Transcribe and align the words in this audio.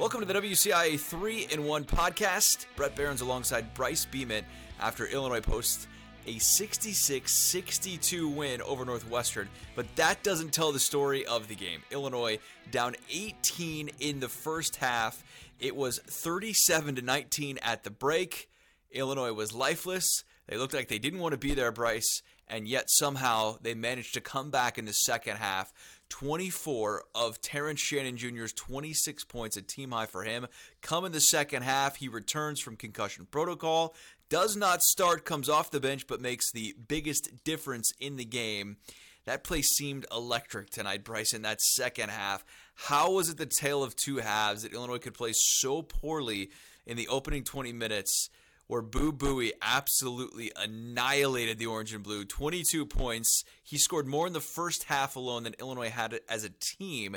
Welcome 0.00 0.20
to 0.20 0.26
the 0.26 0.40
WCIA 0.40 0.98
3 0.98 1.48
in 1.50 1.64
1 1.64 1.84
podcast. 1.84 2.64
Brett 2.74 2.96
Barons 2.96 3.20
alongside 3.20 3.74
Bryce 3.74 4.06
Beeman 4.06 4.46
after 4.80 5.04
Illinois 5.04 5.42
posts 5.42 5.86
a 6.26 6.38
66 6.38 7.30
62 7.30 8.26
win 8.30 8.62
over 8.62 8.86
Northwestern. 8.86 9.50
But 9.76 9.94
that 9.96 10.22
doesn't 10.22 10.54
tell 10.54 10.72
the 10.72 10.78
story 10.78 11.26
of 11.26 11.48
the 11.48 11.54
game. 11.54 11.82
Illinois 11.90 12.38
down 12.70 12.96
18 13.10 13.90
in 14.00 14.20
the 14.20 14.30
first 14.30 14.76
half. 14.76 15.22
It 15.58 15.76
was 15.76 15.98
37 15.98 16.94
to 16.94 17.02
19 17.02 17.58
at 17.58 17.84
the 17.84 17.90
break. 17.90 18.48
Illinois 18.90 19.34
was 19.34 19.52
lifeless. 19.52 20.24
They 20.46 20.56
looked 20.56 20.72
like 20.72 20.88
they 20.88 20.98
didn't 20.98 21.20
want 21.20 21.32
to 21.32 21.38
be 21.38 21.52
there, 21.52 21.72
Bryce, 21.72 22.22
and 22.48 22.66
yet 22.66 22.88
somehow 22.88 23.58
they 23.60 23.74
managed 23.74 24.14
to 24.14 24.22
come 24.22 24.50
back 24.50 24.78
in 24.78 24.86
the 24.86 24.92
second 24.92 25.36
half. 25.36 25.74
24 26.10 27.04
of 27.14 27.40
Terrence 27.40 27.80
Shannon 27.80 28.16
Jr.'s 28.16 28.52
26 28.52 29.24
points, 29.24 29.56
a 29.56 29.62
team 29.62 29.92
high 29.92 30.06
for 30.06 30.22
him. 30.22 30.46
Come 30.82 31.06
in 31.06 31.12
the 31.12 31.20
second 31.20 31.62
half, 31.62 31.96
he 31.96 32.08
returns 32.08 32.60
from 32.60 32.76
concussion 32.76 33.26
protocol, 33.30 33.94
does 34.28 34.56
not 34.56 34.82
start, 34.82 35.24
comes 35.24 35.48
off 35.48 35.70
the 35.70 35.80
bench, 35.80 36.06
but 36.06 36.20
makes 36.20 36.52
the 36.52 36.74
biggest 36.86 37.42
difference 37.44 37.92
in 37.98 38.16
the 38.16 38.24
game. 38.24 38.76
That 39.24 39.44
play 39.44 39.62
seemed 39.62 40.06
electric 40.12 40.70
tonight, 40.70 41.04
Bryson, 41.04 41.42
that 41.42 41.60
second 41.60 42.10
half. 42.10 42.44
How 42.74 43.12
was 43.12 43.28
it 43.28 43.36
the 43.36 43.46
tale 43.46 43.82
of 43.82 43.96
two 43.96 44.18
halves 44.18 44.62
that 44.62 44.72
Illinois 44.72 44.98
could 44.98 45.14
play 45.14 45.32
so 45.32 45.82
poorly 45.82 46.50
in 46.86 46.96
the 46.96 47.08
opening 47.08 47.44
20 47.44 47.72
minutes? 47.72 48.30
Where 48.70 48.82
Boo 48.82 49.12
Buie 49.12 49.50
absolutely 49.60 50.52
annihilated 50.54 51.58
the 51.58 51.66
Orange 51.66 51.92
and 51.92 52.04
Blue. 52.04 52.24
22 52.24 52.86
points. 52.86 53.42
He 53.64 53.76
scored 53.76 54.06
more 54.06 54.28
in 54.28 54.32
the 54.32 54.40
first 54.40 54.84
half 54.84 55.16
alone 55.16 55.42
than 55.42 55.56
Illinois 55.58 55.90
had 55.90 56.20
as 56.28 56.44
a 56.44 56.50
team, 56.50 57.16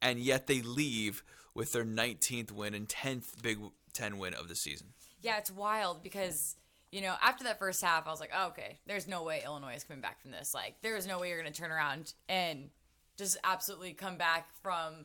and 0.00 0.18
yet 0.18 0.46
they 0.46 0.62
leave 0.62 1.22
with 1.54 1.72
their 1.72 1.84
19th 1.84 2.52
win 2.52 2.72
and 2.72 2.88
10th 2.88 3.42
Big 3.42 3.58
Ten 3.92 4.16
win 4.16 4.32
of 4.32 4.48
the 4.48 4.56
season. 4.56 4.94
Yeah, 5.20 5.36
it's 5.36 5.50
wild 5.50 6.02
because 6.02 6.56
you 6.90 7.02
know 7.02 7.14
after 7.22 7.44
that 7.44 7.58
first 7.58 7.84
half, 7.84 8.06
I 8.06 8.10
was 8.10 8.18
like, 8.18 8.32
oh, 8.34 8.48
okay, 8.48 8.78
there's 8.86 9.06
no 9.06 9.24
way 9.24 9.42
Illinois 9.44 9.74
is 9.74 9.84
coming 9.84 10.00
back 10.00 10.22
from 10.22 10.30
this. 10.30 10.54
Like, 10.54 10.76
there 10.80 10.96
is 10.96 11.06
no 11.06 11.18
way 11.18 11.28
you're 11.28 11.40
going 11.40 11.52
to 11.52 11.60
turn 11.60 11.70
around 11.70 12.14
and 12.30 12.70
just 13.18 13.36
absolutely 13.44 13.92
come 13.92 14.16
back 14.16 14.48
from 14.62 15.04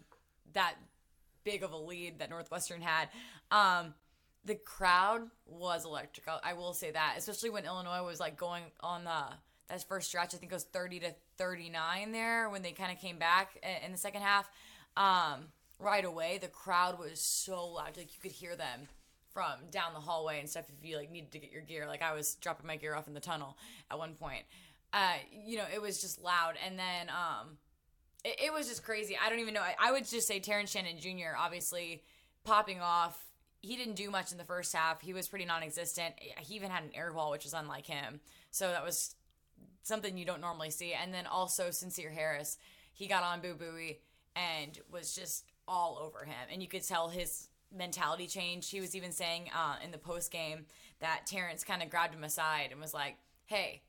that 0.53 0.75
big 1.43 1.61
of 1.61 1.73
a 1.73 1.77
lead 1.77 2.19
that 2.19 2.29
Northwestern 2.29 2.79
had. 2.79 3.09
Um, 3.51 3.93
the 4.45 4.55
crowd 4.55 5.21
was 5.45 5.85
electric. 5.85 6.27
I 6.43 6.53
will 6.53 6.73
say 6.73 6.91
that, 6.91 7.15
especially 7.17 7.49
when 7.49 7.65
Illinois 7.65 8.03
was 8.03 8.19
like 8.19 8.37
going 8.37 8.63
on 8.81 9.03
the 9.03 9.23
that 9.69 9.87
first 9.87 10.07
stretch. 10.07 10.33
I 10.33 10.37
think 10.37 10.51
it 10.51 10.55
was 10.55 10.63
30 10.63 10.99
to 11.01 11.15
39 11.37 12.11
there 12.11 12.49
when 12.49 12.61
they 12.61 12.71
kind 12.71 12.91
of 12.91 12.99
came 12.99 13.17
back 13.17 13.57
in 13.85 13.91
the 13.91 13.97
second 13.97 14.21
half. 14.21 14.49
Um, 14.97 15.45
right 15.79 16.03
away, 16.03 16.39
the 16.41 16.47
crowd 16.47 16.99
was 16.99 17.21
so 17.21 17.67
loud, 17.67 17.95
like 17.95 18.13
you 18.13 18.21
could 18.21 18.31
hear 18.31 18.55
them 18.55 18.87
from 19.31 19.69
down 19.71 19.93
the 19.93 19.99
hallway 19.99 20.39
and 20.39 20.49
stuff. 20.49 20.65
If 20.69 20.83
you 20.83 20.97
like 20.97 21.11
needed 21.11 21.31
to 21.31 21.39
get 21.39 21.51
your 21.51 21.61
gear, 21.61 21.87
like 21.87 22.01
I 22.01 22.13
was 22.13 22.35
dropping 22.35 22.67
my 22.67 22.75
gear 22.75 22.95
off 22.95 23.07
in 23.07 23.13
the 23.13 23.19
tunnel 23.19 23.57
at 23.89 23.97
one 23.97 24.15
point. 24.15 24.43
Uh, 24.91 25.13
you 25.45 25.57
know, 25.57 25.65
it 25.71 25.81
was 25.81 26.01
just 26.01 26.19
loud, 26.19 26.55
and 26.65 26.77
then 26.79 27.09
um, 27.09 27.57
it, 28.25 28.45
it 28.45 28.53
was 28.53 28.67
just 28.67 28.83
crazy. 28.83 29.17
I 29.23 29.29
don't 29.29 29.39
even 29.39 29.53
know. 29.53 29.61
I, 29.61 29.75
I 29.79 29.91
would 29.91 30.07
just 30.07 30.27
say 30.27 30.39
Terrence 30.39 30.71
Shannon 30.71 30.99
Jr. 30.99 31.37
obviously 31.37 32.03
popping 32.43 32.81
off 32.81 33.23
he 33.61 33.75
didn't 33.75 33.95
do 33.95 34.09
much 34.09 34.31
in 34.31 34.37
the 34.37 34.43
first 34.43 34.73
half. 34.73 35.01
He 35.01 35.13
was 35.13 35.27
pretty 35.27 35.45
non-existent. 35.45 36.15
He 36.39 36.55
even 36.55 36.71
had 36.71 36.83
an 36.83 36.91
air 36.93 37.11
ball, 37.11 37.31
which 37.31 37.43
was 37.43 37.53
unlike 37.53 37.85
him. 37.85 38.19
So 38.51 38.69
that 38.69 38.85
was 38.85 39.15
something 39.83 40.17
you 40.17 40.25
don't 40.25 40.41
normally 40.41 40.71
see. 40.71 40.93
And 40.93 41.13
then 41.13 41.25
also 41.25 41.69
Sencire 41.69 42.13
Harris, 42.13 42.57
he 42.93 43.07
got 43.07 43.23
on 43.23 43.41
Boo 43.41 43.55
Buie 43.55 43.97
and 44.35 44.79
was 44.91 45.13
just 45.13 45.45
all 45.67 45.99
over 46.01 46.25
him, 46.25 46.47
and 46.51 46.61
you 46.61 46.67
could 46.67 46.85
tell 46.85 47.09
his 47.09 47.47
mentality 47.75 48.27
changed. 48.27 48.71
He 48.71 48.81
was 48.81 48.95
even 48.95 49.11
saying 49.11 49.49
uh, 49.55 49.75
in 49.83 49.91
the 49.91 49.97
post 49.97 50.31
game 50.31 50.65
that 50.99 51.27
Terrence 51.27 51.63
kind 51.63 51.83
of 51.83 51.89
grabbed 51.89 52.13
him 52.13 52.23
aside 52.23 52.69
and 52.71 52.81
was 52.81 52.93
like, 52.93 53.17
"Hey, 53.45 53.83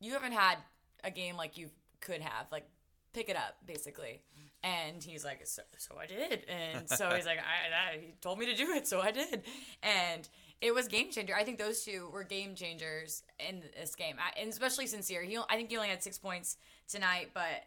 you 0.00 0.12
haven't 0.12 0.32
had 0.32 0.58
a 1.04 1.10
game 1.10 1.36
like 1.36 1.56
you 1.56 1.70
could 2.00 2.20
have. 2.20 2.50
Like, 2.50 2.68
pick 3.12 3.28
it 3.28 3.36
up, 3.36 3.56
basically." 3.64 4.22
And 4.66 5.00
he's 5.00 5.24
like, 5.24 5.46
so, 5.46 5.62
so 5.78 5.94
I 5.96 6.06
did. 6.06 6.44
And 6.48 6.90
so 6.90 7.10
he's 7.14 7.24
like, 7.24 7.38
I, 7.38 7.94
I, 7.94 7.98
he 7.98 8.14
told 8.20 8.38
me 8.40 8.46
to 8.46 8.56
do 8.56 8.72
it, 8.72 8.88
so 8.88 9.00
I 9.00 9.12
did. 9.12 9.42
And 9.80 10.28
it 10.60 10.74
was 10.74 10.88
game 10.88 11.12
changer. 11.12 11.34
I 11.36 11.44
think 11.44 11.58
those 11.58 11.84
two 11.84 12.08
were 12.12 12.24
game 12.24 12.56
changers 12.56 13.22
in 13.38 13.62
this 13.78 13.94
game, 13.94 14.16
and 14.38 14.50
especially 14.50 14.86
Sencire. 14.86 15.24
He, 15.24 15.38
I 15.38 15.54
think 15.54 15.70
he 15.70 15.76
only 15.76 15.90
had 15.90 16.02
six 16.02 16.18
points 16.18 16.56
tonight, 16.88 17.30
but 17.32 17.64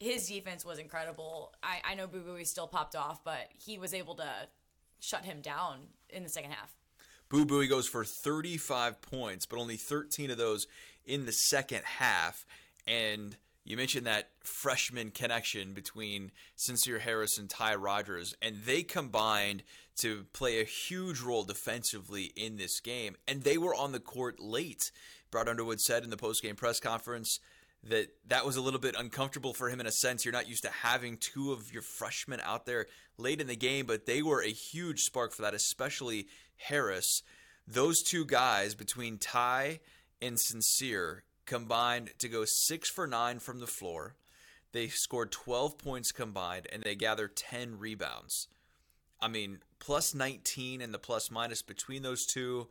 his 0.00 0.26
defense 0.26 0.64
was 0.64 0.80
incredible. 0.80 1.52
I, 1.62 1.92
I 1.92 1.94
know 1.94 2.08
Boo 2.08 2.22
Buie 2.22 2.44
still 2.44 2.66
popped 2.66 2.96
off, 2.96 3.22
but 3.22 3.48
he 3.54 3.78
was 3.78 3.94
able 3.94 4.16
to 4.16 4.30
shut 4.98 5.24
him 5.24 5.40
down 5.40 5.78
in 6.08 6.24
the 6.24 6.28
second 6.28 6.50
half. 6.50 6.74
Boo 7.28 7.46
Buie 7.46 7.68
goes 7.68 7.86
for 7.86 8.04
35 8.04 9.00
points, 9.00 9.46
but 9.46 9.60
only 9.60 9.76
13 9.76 10.30
of 10.30 10.38
those 10.38 10.66
in 11.04 11.24
the 11.24 11.32
second 11.32 11.82
half. 11.84 12.44
And 12.86 13.36
you 13.66 13.76
mentioned 13.76 14.06
that 14.06 14.28
freshman 14.44 15.10
connection 15.10 15.72
between 15.72 16.30
Sencire 16.56 17.00
Harris 17.00 17.36
and 17.36 17.50
Ty 17.50 17.74
Rodgers, 17.74 18.32
and 18.40 18.58
they 18.64 18.84
combined 18.84 19.64
to 19.96 20.26
play 20.32 20.60
a 20.60 20.64
huge 20.64 21.20
role 21.20 21.42
defensively 21.42 22.32
in 22.36 22.58
this 22.58 22.78
game. 22.78 23.16
And 23.26 23.42
they 23.42 23.58
were 23.58 23.74
on 23.74 23.90
the 23.90 23.98
court 23.98 24.38
late. 24.38 24.92
Brad 25.32 25.48
Underwood 25.48 25.80
said 25.80 26.04
in 26.04 26.10
the 26.10 26.16
postgame 26.16 26.56
press 26.56 26.78
conference 26.78 27.40
that 27.82 28.08
that 28.28 28.46
was 28.46 28.54
a 28.56 28.60
little 28.60 28.78
bit 28.78 28.94
uncomfortable 28.96 29.52
for 29.52 29.68
him 29.68 29.80
in 29.80 29.86
a 29.86 29.92
sense. 29.92 30.24
You're 30.24 30.32
not 30.32 30.48
used 30.48 30.62
to 30.62 30.70
having 30.70 31.16
two 31.16 31.52
of 31.52 31.72
your 31.72 31.82
freshmen 31.82 32.40
out 32.44 32.66
there 32.66 32.86
late 33.18 33.40
in 33.40 33.48
the 33.48 33.56
game, 33.56 33.86
but 33.86 34.06
they 34.06 34.22
were 34.22 34.42
a 34.42 34.48
huge 34.48 35.00
spark 35.00 35.32
for 35.32 35.42
that, 35.42 35.54
especially 35.54 36.28
Harris. 36.56 37.22
Those 37.66 38.00
two 38.00 38.24
guys 38.24 38.76
between 38.76 39.18
Ty 39.18 39.80
and 40.22 40.36
Sencire 40.36 41.22
combined 41.46 42.10
to 42.18 42.28
go 42.28 42.44
six 42.44 42.90
for 42.90 43.06
nine 43.06 43.38
from 43.38 43.60
the 43.60 43.66
floor. 43.66 44.14
They 44.72 44.88
scored 44.88 45.32
12 45.32 45.78
points 45.78 46.12
combined 46.12 46.66
and 46.72 46.82
they 46.82 46.94
gathered 46.94 47.36
10 47.36 47.78
rebounds. 47.78 48.48
I 49.20 49.28
mean, 49.28 49.60
plus 49.78 50.14
19 50.14 50.82
and 50.82 50.92
the 50.92 50.98
plus 50.98 51.30
minus 51.30 51.62
between 51.62 52.02
those 52.02 52.26
two 52.26 52.68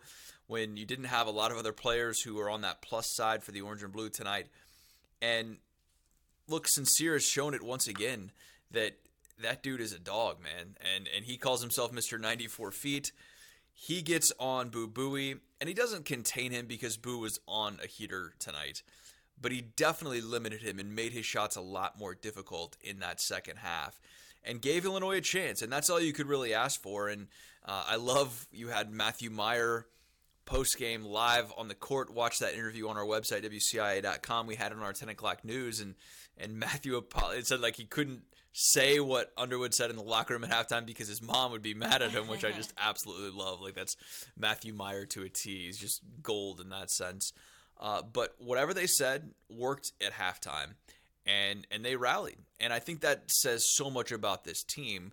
when 0.47 0.77
you 0.77 0.85
didn't 0.85 1.05
have 1.05 1.27
a 1.27 1.31
lot 1.31 1.51
of 1.51 1.57
other 1.57 1.73
players 1.73 2.21
who 2.21 2.35
were 2.35 2.49
on 2.49 2.61
that 2.61 2.81
plus 2.81 3.07
side 3.15 3.43
for 3.43 3.51
the 3.51 3.61
orange 3.61 3.81
and 3.81 3.91
blue 3.91 4.09
tonight. 4.09 4.47
And 5.21 5.57
look, 6.47 6.67
Sencire 6.67 7.13
has 7.13 7.25
shown 7.25 7.53
it 7.53 7.63
once 7.63 7.87
again 7.87 8.31
that 8.71 8.97
that 9.41 9.63
dude 9.63 9.81
is 9.81 9.93
a 9.93 9.99
dog, 9.99 10.37
man. 10.41 10.75
And 10.95 11.09
and 11.15 11.25
he 11.25 11.37
calls 11.37 11.61
himself 11.61 11.91
Mr. 11.91 12.19
94 12.19 12.71
feet. 12.71 13.11
He 13.77 14.01
gets 14.01 14.31
on 14.39 14.69
Boo 14.69 14.87
Buie, 14.87 15.39
and 15.59 15.67
he 15.67 15.73
doesn't 15.73 16.05
contain 16.05 16.51
him 16.51 16.65
because 16.65 16.95
Boo 16.95 17.19
was 17.19 17.39
on 17.45 17.77
a 17.83 17.87
heater 17.87 18.33
tonight, 18.39 18.81
but 19.39 19.51
he 19.51 19.61
definitely 19.61 20.21
limited 20.21 20.61
him 20.61 20.79
and 20.79 20.95
made 20.95 21.11
his 21.11 21.25
shots 21.25 21.57
a 21.57 21.61
lot 21.61 21.99
more 21.99 22.15
difficult 22.15 22.77
in 22.81 22.99
that 22.99 23.19
second 23.19 23.57
half 23.57 23.99
and 24.45 24.61
gave 24.61 24.85
Illinois 24.85 25.17
a 25.17 25.21
chance. 25.21 25.61
And 25.61 25.71
that's 25.71 25.89
all 25.89 25.99
you 25.99 26.13
could 26.13 26.27
really 26.27 26.53
ask 26.53 26.81
for. 26.81 27.09
And 27.09 27.27
uh, 27.65 27.83
I 27.87 27.97
love 27.97 28.47
you 28.51 28.69
had 28.69 28.91
Matthew 28.91 29.29
Mayer 29.29 29.87
post 30.45 30.77
game 30.77 31.03
live 31.03 31.51
on 31.57 31.67
the 31.67 31.75
court. 31.75 32.13
Watch 32.13 32.39
that 32.39 32.53
interview 32.53 32.87
on 32.87 32.97
our 32.97 33.05
website, 33.05 33.43
WCIA.com. 33.43 34.47
We 34.47 34.55
had 34.55 34.71
it 34.71 34.77
on 34.77 34.83
our 34.83 34.93
10 34.93 35.09
o'clock 35.09 35.43
news. 35.43 35.81
And, 35.81 35.95
and 36.37 36.57
Matthew 36.59 36.97
it 36.97 37.47
said 37.47 37.59
like 37.59 37.75
he 37.75 37.85
couldn't 37.85 38.21
say 38.57 39.01
what 39.01 39.33
Underwood 39.37 39.73
said 39.73 39.89
in 39.89 39.97
the 39.97 40.01
locker 40.01 40.33
room 40.33 40.45
at 40.45 40.49
halftime 40.49 40.85
because 40.85 41.09
his 41.09 41.21
mom 41.21 41.51
would 41.51 41.61
be 41.61 41.73
mad 41.73 42.01
at 42.01 42.11
him, 42.11 42.29
which 42.29 42.45
I 42.45 42.51
just 42.51 42.73
absolutely 42.81 43.37
love. 43.37 43.59
Like 43.59 43.75
that's 43.75 43.97
Matthew 44.39 44.73
Mayer 44.73 45.05
to 45.07 45.23
a 45.23 45.29
T. 45.29 45.65
He's 45.65 45.77
just 45.77 46.01
gold 46.23 46.61
in 46.61 46.69
that 46.69 46.89
sense. 46.89 47.33
Uh, 47.77 48.01
but 48.01 48.33
whatever 48.39 48.73
they 48.73 48.87
said 48.87 49.31
worked 49.49 49.91
at 49.99 50.13
halftime, 50.13 50.75
and 51.25 51.67
and 51.69 51.83
they 51.83 51.97
rallied, 51.97 52.37
and 52.61 52.71
I 52.71 52.79
think 52.79 53.01
that 53.01 53.29
says 53.29 53.65
so 53.67 53.89
much 53.89 54.13
about 54.13 54.45
this 54.45 54.63
team. 54.63 55.11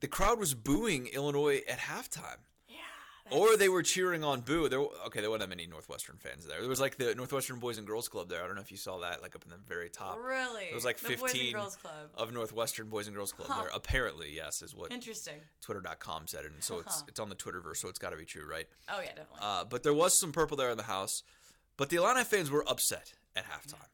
The 0.00 0.08
crowd 0.08 0.40
was 0.40 0.54
booing 0.54 1.06
Illinois 1.06 1.60
at 1.68 1.78
halftime 1.78 2.38
or 3.30 3.56
they 3.56 3.68
were 3.68 3.82
cheering 3.82 4.24
on 4.24 4.40
Boo. 4.40 4.68
There, 4.68 4.80
okay, 4.80 5.20
there 5.20 5.30
wasn't 5.30 5.48
that 5.48 5.56
many 5.56 5.66
Northwestern 5.66 6.16
fans 6.16 6.46
there. 6.46 6.60
There 6.60 6.68
was 6.68 6.80
like 6.80 6.96
the 6.96 7.14
Northwestern 7.14 7.58
Boys 7.58 7.78
and 7.78 7.86
Girls 7.86 8.08
Club 8.08 8.28
there. 8.28 8.42
I 8.42 8.46
don't 8.46 8.56
know 8.56 8.62
if 8.62 8.70
you 8.70 8.76
saw 8.76 8.98
that, 9.00 9.22
like 9.22 9.34
up 9.34 9.44
in 9.44 9.50
the 9.50 9.56
very 9.56 9.88
top. 9.88 10.18
Really? 10.22 10.64
It 10.64 10.74
was 10.74 10.84
like 10.84 10.98
the 10.98 11.08
15 11.08 11.56
of 12.16 12.32
Northwestern 12.32 12.88
Boys 12.88 13.06
and 13.06 13.16
Girls 13.16 13.32
Club 13.32 13.48
huh. 13.50 13.62
there. 13.62 13.70
Apparently, 13.74 14.32
yes, 14.34 14.62
is 14.62 14.74
what 14.74 14.92
interesting. 14.92 15.34
Twitter.com 15.60 16.26
said 16.26 16.44
it, 16.44 16.52
and 16.52 16.62
so 16.62 16.78
it's 16.78 17.04
it's 17.08 17.20
on 17.20 17.28
the 17.28 17.36
Twitterverse, 17.36 17.76
so 17.78 17.88
it's 17.88 17.98
got 17.98 18.10
to 18.10 18.16
be 18.16 18.24
true, 18.24 18.48
right? 18.48 18.66
Oh 18.88 19.00
yeah, 19.00 19.08
definitely. 19.08 19.38
Uh, 19.40 19.64
but 19.64 19.82
there 19.82 19.94
was 19.94 20.18
some 20.18 20.32
purple 20.32 20.56
there 20.56 20.70
in 20.70 20.76
the 20.76 20.84
house, 20.84 21.22
but 21.76 21.90
the 21.90 21.96
Illini 21.96 22.24
fans 22.24 22.50
were 22.50 22.64
upset 22.68 23.14
at 23.36 23.44
halftime. 23.44 23.88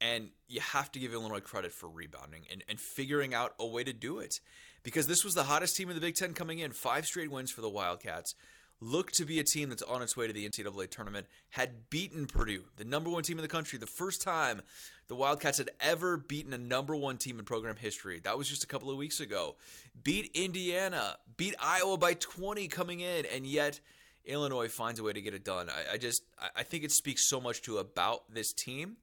And 0.00 0.30
you 0.46 0.60
have 0.60 0.92
to 0.92 1.00
give 1.00 1.12
Illinois 1.12 1.40
credit 1.40 1.72
for 1.72 1.88
rebounding 1.88 2.42
and, 2.52 2.62
and 2.68 2.78
figuring 2.78 3.34
out 3.34 3.54
a 3.58 3.66
way 3.66 3.82
to 3.82 3.92
do 3.92 4.20
it. 4.20 4.40
Because 4.84 5.08
this 5.08 5.24
was 5.24 5.34
the 5.34 5.42
hottest 5.42 5.76
team 5.76 5.88
in 5.88 5.96
the 5.96 6.00
Big 6.00 6.14
Ten 6.14 6.34
coming 6.34 6.60
in. 6.60 6.70
Five 6.70 7.04
straight 7.04 7.30
wins 7.30 7.50
for 7.50 7.62
the 7.62 7.68
Wildcats 7.68 8.34
looked 8.80 9.14
to 9.14 9.24
be 9.24 9.38
a 9.38 9.44
team 9.44 9.68
that's 9.68 9.82
on 9.82 10.02
its 10.02 10.16
way 10.16 10.26
to 10.26 10.32
the 10.32 10.48
NCAA 10.48 10.90
tournament, 10.90 11.26
had 11.50 11.90
beaten 11.90 12.26
Purdue, 12.26 12.64
the 12.76 12.84
number 12.84 13.10
one 13.10 13.22
team 13.22 13.38
in 13.38 13.42
the 13.42 13.48
country, 13.48 13.78
the 13.78 13.86
first 13.86 14.22
time 14.22 14.62
the 15.08 15.16
Wildcats 15.16 15.58
had 15.58 15.70
ever 15.80 16.16
beaten 16.16 16.52
a 16.52 16.58
number 16.58 16.94
one 16.94 17.16
team 17.16 17.38
in 17.38 17.44
program 17.44 17.76
history. 17.76 18.20
That 18.20 18.38
was 18.38 18.48
just 18.48 18.64
a 18.64 18.66
couple 18.66 18.90
of 18.90 18.96
weeks 18.96 19.20
ago. 19.20 19.56
Beat 20.02 20.30
Indiana, 20.34 21.16
beat 21.36 21.54
Iowa 21.60 21.96
by 21.96 22.14
20 22.14 22.68
coming 22.68 23.00
in, 23.00 23.26
and 23.26 23.46
yet 23.46 23.80
Illinois 24.24 24.68
finds 24.68 25.00
a 25.00 25.02
way 25.02 25.12
to 25.12 25.20
get 25.20 25.34
it 25.34 25.44
done. 25.44 25.68
I, 25.70 25.94
I 25.94 25.96
just 25.96 26.22
I 26.54 26.62
think 26.62 26.84
it 26.84 26.92
speaks 26.92 27.28
so 27.28 27.40
much 27.40 27.62
to 27.62 27.78
about 27.78 28.32
this 28.32 28.52
team. 28.52 28.98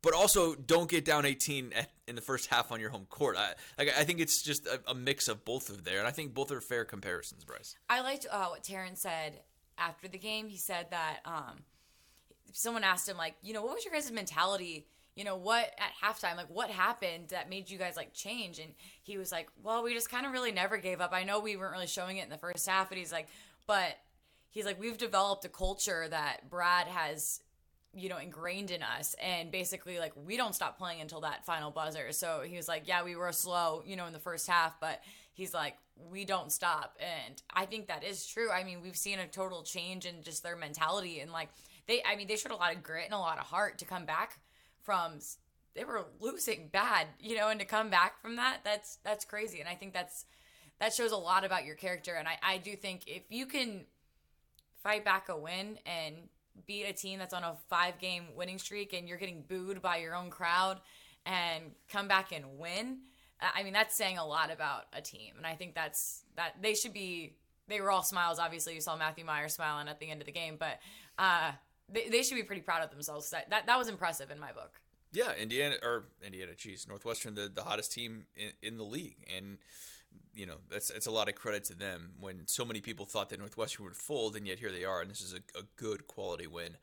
But 0.00 0.14
also, 0.14 0.54
don't 0.54 0.88
get 0.88 1.04
down 1.04 1.26
18 1.26 1.72
at, 1.74 1.90
in 2.06 2.14
the 2.14 2.20
first 2.20 2.46
half 2.46 2.70
on 2.70 2.80
your 2.80 2.90
home 2.90 3.06
court. 3.10 3.36
I, 3.36 3.54
like, 3.76 3.88
I 3.98 4.04
think 4.04 4.20
it's 4.20 4.42
just 4.42 4.66
a, 4.66 4.80
a, 4.86 4.94
mix 4.94 5.26
of 5.26 5.44
both 5.44 5.70
of 5.70 5.82
there, 5.84 5.98
and 5.98 6.06
I 6.06 6.12
think 6.12 6.34
both 6.34 6.52
are 6.52 6.60
fair 6.60 6.84
comparisons, 6.84 7.44
Bryce. 7.44 7.76
I 7.90 8.00
liked 8.00 8.26
uh, 8.30 8.46
what 8.46 8.62
Terrence 8.62 9.00
said 9.00 9.40
after 9.76 10.06
the 10.06 10.18
game. 10.18 10.48
He 10.48 10.56
said 10.56 10.86
that 10.90 11.18
um, 11.24 11.64
someone 12.52 12.84
asked 12.84 13.08
him, 13.08 13.16
like, 13.16 13.34
you 13.42 13.52
know, 13.52 13.62
what 13.62 13.74
was 13.74 13.84
your 13.84 13.92
guys' 13.92 14.10
mentality? 14.12 14.86
You 15.16 15.24
know, 15.24 15.36
what 15.36 15.74
at 15.78 15.92
halftime, 16.00 16.36
like, 16.36 16.48
what 16.48 16.70
happened 16.70 17.30
that 17.30 17.50
made 17.50 17.68
you 17.68 17.76
guys 17.76 17.96
like 17.96 18.14
change? 18.14 18.60
And 18.60 18.72
he 19.02 19.18
was 19.18 19.32
like, 19.32 19.48
well, 19.64 19.82
we 19.82 19.94
just 19.94 20.08
kind 20.08 20.26
of 20.26 20.32
really 20.32 20.52
never 20.52 20.76
gave 20.76 21.00
up. 21.00 21.12
I 21.12 21.24
know 21.24 21.40
we 21.40 21.56
weren't 21.56 21.72
really 21.72 21.88
showing 21.88 22.18
it 22.18 22.22
in 22.22 22.30
the 22.30 22.38
first 22.38 22.68
half, 22.68 22.88
but 22.88 22.98
he's 22.98 23.10
like, 23.10 23.26
but 23.66 23.96
he's 24.50 24.64
like, 24.64 24.78
we've 24.78 24.96
developed 24.96 25.44
a 25.44 25.48
culture 25.48 26.06
that 26.08 26.48
Brad 26.48 26.86
has 26.86 27.40
you 27.94 28.08
know 28.08 28.18
ingrained 28.18 28.70
in 28.70 28.82
us. 28.82 29.14
And 29.22 29.50
basically 29.50 29.98
like 29.98 30.12
we 30.16 30.36
don't 30.36 30.54
stop 30.54 30.78
playing 30.78 31.00
until 31.00 31.20
that 31.22 31.44
final 31.44 31.70
buzzer. 31.70 32.12
So 32.12 32.42
he 32.44 32.56
was 32.56 32.68
like 32.68 32.86
yeah 32.86 33.02
we 33.02 33.16
were 33.16 33.32
slow 33.32 33.82
you 33.86 33.96
know 33.96 34.06
in 34.06 34.12
the 34.12 34.18
first 34.18 34.46
half 34.48 34.78
but 34.80 35.00
he's 35.32 35.54
like 35.54 35.76
we 36.10 36.24
don't 36.24 36.52
stop. 36.52 36.96
And 37.00 37.42
i 37.52 37.66
think 37.66 37.88
that 37.88 38.04
is 38.04 38.26
true. 38.26 38.50
I 38.50 38.64
mean 38.64 38.80
we've 38.82 38.96
seen 38.96 39.18
a 39.18 39.26
total 39.26 39.62
change 39.62 40.06
in 40.06 40.22
just 40.22 40.42
their 40.42 40.56
mentality 40.56 41.20
and 41.20 41.32
like 41.32 41.48
they 41.86 42.02
i 42.04 42.16
mean 42.16 42.28
they 42.28 42.36
showed 42.36 42.52
a 42.52 42.56
lot 42.56 42.74
of 42.74 42.82
grit 42.82 43.06
and 43.06 43.14
a 43.14 43.18
lot 43.18 43.38
of 43.38 43.44
heart 43.44 43.78
to 43.78 43.84
come 43.84 44.04
back 44.04 44.38
from 44.82 45.18
they 45.74 45.84
were 45.84 46.06
losing 46.20 46.68
bad 46.68 47.06
you 47.20 47.36
know 47.36 47.48
and 47.48 47.60
to 47.60 47.66
come 47.66 47.90
back 47.90 48.20
from 48.20 48.36
that 48.36 48.58
that's 48.64 48.98
that's 49.04 49.24
crazy. 49.24 49.60
And 49.60 49.68
i 49.68 49.74
think 49.74 49.92
that's 49.92 50.26
that 50.78 50.94
shows 50.94 51.10
a 51.10 51.16
lot 51.16 51.44
about 51.44 51.64
your 51.64 51.74
character. 51.74 52.14
And 52.14 52.28
i 52.28 52.38
i 52.42 52.58
do 52.58 52.76
think 52.76 53.02
if 53.06 53.22
you 53.30 53.46
can 53.46 53.86
fight 54.82 55.04
back 55.04 55.28
a 55.28 55.36
win 55.36 55.78
and 55.86 56.14
beat 56.66 56.84
a 56.84 56.92
team 56.92 57.18
that's 57.18 57.34
on 57.34 57.44
a 57.44 57.56
five 57.68 57.98
game 57.98 58.24
winning 58.36 58.58
streak 58.58 58.92
and 58.92 59.08
you're 59.08 59.18
getting 59.18 59.42
booed 59.42 59.80
by 59.82 59.98
your 59.98 60.14
own 60.14 60.30
crowd 60.30 60.80
and 61.26 61.64
come 61.88 62.08
back 62.08 62.32
and 62.32 62.58
win. 62.58 62.98
I 63.40 63.62
mean, 63.62 63.72
that's 63.72 63.94
saying 63.94 64.18
a 64.18 64.26
lot 64.26 64.50
about 64.50 64.86
a 64.92 65.00
team. 65.00 65.34
And 65.36 65.46
I 65.46 65.54
think 65.54 65.74
that's 65.74 66.24
that 66.36 66.56
they 66.60 66.74
should 66.74 66.92
be, 66.92 67.34
they 67.68 67.80
were 67.80 67.90
all 67.90 68.02
smiles. 68.02 68.38
Obviously, 68.38 68.74
you 68.74 68.80
saw 68.80 68.96
Matthew 68.96 69.24
Mayer 69.24 69.48
smiling 69.48 69.88
at 69.88 70.00
the 70.00 70.10
end 70.10 70.20
of 70.20 70.26
the 70.26 70.32
game, 70.32 70.56
but 70.58 70.80
uh, 71.18 71.52
they, 71.88 72.08
they 72.08 72.22
should 72.22 72.34
be 72.34 72.42
pretty 72.42 72.62
proud 72.62 72.82
of 72.82 72.90
themselves. 72.90 73.30
That, 73.30 73.50
that, 73.50 73.66
that 73.66 73.78
was 73.78 73.88
impressive 73.88 74.30
in 74.30 74.40
my 74.40 74.52
book. 74.52 74.80
Yeah, 75.12 75.32
Indiana, 75.40 75.76
or 75.82 76.04
Indiana, 76.22 76.52
geez, 76.56 76.86
Northwestern, 76.88 77.34
the, 77.34 77.50
the 77.54 77.62
hottest 77.62 77.92
team 77.92 78.24
in, 78.36 78.50
in 78.62 78.76
the 78.76 78.84
league. 78.84 79.24
And, 79.34 79.58
you 80.38 80.46
know 80.46 80.58
that's 80.70 80.90
it's 80.90 81.06
a 81.06 81.10
lot 81.10 81.28
of 81.28 81.34
credit 81.34 81.64
to 81.64 81.74
them 81.74 82.12
when 82.20 82.46
so 82.46 82.64
many 82.64 82.80
people 82.80 83.04
thought 83.04 83.28
that 83.30 83.40
Northwestern 83.40 83.84
would 83.84 83.96
fold, 83.96 84.36
and 84.36 84.46
yet 84.46 84.60
here 84.60 84.70
they 84.70 84.84
are, 84.84 85.00
and 85.00 85.10
this 85.10 85.20
is 85.20 85.34
a, 85.34 85.58
a 85.58 85.62
good 85.76 86.06
quality 86.06 86.46
win 86.46 86.76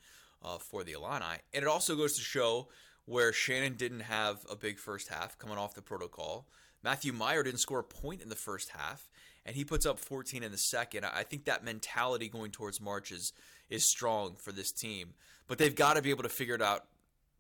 uh, 0.44 0.58
for 0.58 0.84
the 0.84 0.92
Illini. 0.92 1.38
And 1.54 1.64
it 1.64 1.68
also 1.68 1.96
goes 1.96 2.16
to 2.18 2.22
show 2.22 2.68
where 3.06 3.32
Shannon 3.32 3.76
didn't 3.76 4.02
have 4.02 4.46
a 4.52 4.56
big 4.56 4.78
first 4.78 5.08
half 5.08 5.38
coming 5.38 5.58
off 5.58 5.74
the 5.74 5.82
protocol. 5.82 6.48
Matthew 6.84 7.14
Mayer 7.14 7.44
didn't 7.44 7.60
score 7.60 7.80
a 7.80 7.84
point 7.84 8.22
in 8.22 8.30
the 8.30 8.36
first 8.36 8.72
half, 8.72 9.10
and 9.46 9.56
he 9.56 9.64
puts 9.64 9.86
up 9.86 10.00
14 10.00 10.44
in 10.44 10.52
the 10.52 10.58
second. 10.58 11.06
I 11.06 11.24
think 11.24 11.46
that 11.46 11.64
mentality 11.64 12.28
going 12.28 12.52
towards 12.52 12.82
March 12.82 13.12
is 13.12 13.32
is 13.70 13.90
strong 13.90 14.36
for 14.36 14.52
this 14.52 14.72
team, 14.72 15.14
but 15.48 15.58
they've 15.58 15.76
got 15.76 15.94
to 15.96 16.02
be 16.02 16.10
able 16.10 16.24
to 16.24 16.30
figure 16.30 16.56
it 16.56 16.62
out 16.62 16.86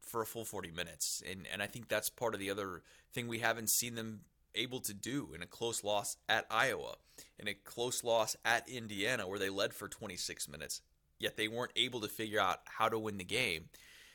for 0.01 0.21
a 0.21 0.25
full 0.25 0.45
40 0.45 0.71
minutes, 0.71 1.21
and 1.29 1.45
and 1.51 1.61
I 1.61 1.67
think 1.67 1.89
that's 1.89 2.09
part 2.09 2.33
of 2.33 2.39
the 2.39 2.49
other 2.49 2.83
thing 3.11 3.27
we 3.27 3.39
haven't 3.39 3.69
seen 3.69 3.95
them 3.95 4.21
able 4.55 4.79
to 4.81 4.93
do 4.93 5.29
in 5.33 5.41
a 5.41 5.47
close 5.47 5.83
loss 5.83 6.17
at 6.27 6.45
Iowa, 6.49 6.95
in 7.39 7.47
a 7.47 7.53
close 7.53 8.03
loss 8.03 8.35
at 8.45 8.67
Indiana, 8.69 9.27
where 9.27 9.39
they 9.39 9.49
led 9.49 9.73
for 9.73 9.87
26 9.87 10.47
minutes, 10.49 10.81
yet 11.19 11.37
they 11.37 11.47
weren't 11.47 11.71
able 11.75 12.01
to 12.01 12.07
figure 12.07 12.39
out 12.39 12.59
how 12.65 12.89
to 12.89 12.99
win 12.99 13.17
the 13.17 13.23
game. 13.23 13.65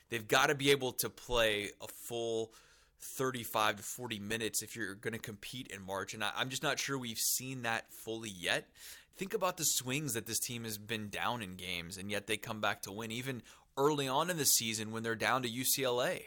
They've 0.09 0.27
got 0.27 0.47
to 0.47 0.55
be 0.55 0.71
able 0.71 0.93
to 0.95 1.09
play 1.09 1.71
a 1.81 1.87
full 1.87 2.53
35 3.01 3.77
to 3.77 3.83
40 3.83 4.19
minutes 4.19 4.63
if 4.63 4.77
you're 4.77 4.95
going 4.95 5.13
to 5.13 5.19
compete 5.19 5.69
in 5.69 5.83
March. 5.83 6.15
And 6.15 6.23
I, 6.23 6.33
am 6.39 6.51
just 6.51 6.63
not 6.63 6.79
sure 6.79 6.99
we've 6.99 7.19
seen 7.19 7.63
that 7.63 7.93
fully 7.93 8.31
yet. 8.31 8.69
Think 9.17 9.35
about 9.35 9.57
the 9.57 9.65
swings 9.65 10.15
that 10.15 10.27
this 10.27 10.39
team 10.39 10.65
has 10.65 10.79
been 10.79 11.09
down 11.09 11.43
in 11.43 11.57
games, 11.57 11.97
and 11.97 12.11
yet 12.11 12.27
they 12.27 12.37
come 12.37 12.61
back 12.61 12.83
to 12.83 12.93
win, 12.93 13.11
even 13.11 13.43
early 13.77 14.09
on 14.09 14.31
in 14.31 14.37
the 14.37 14.45
season 14.47 14.93
when 14.93 15.03
they're 15.03 15.15
down 15.15 15.43
to 15.43 15.49
UCLA. 15.49 16.23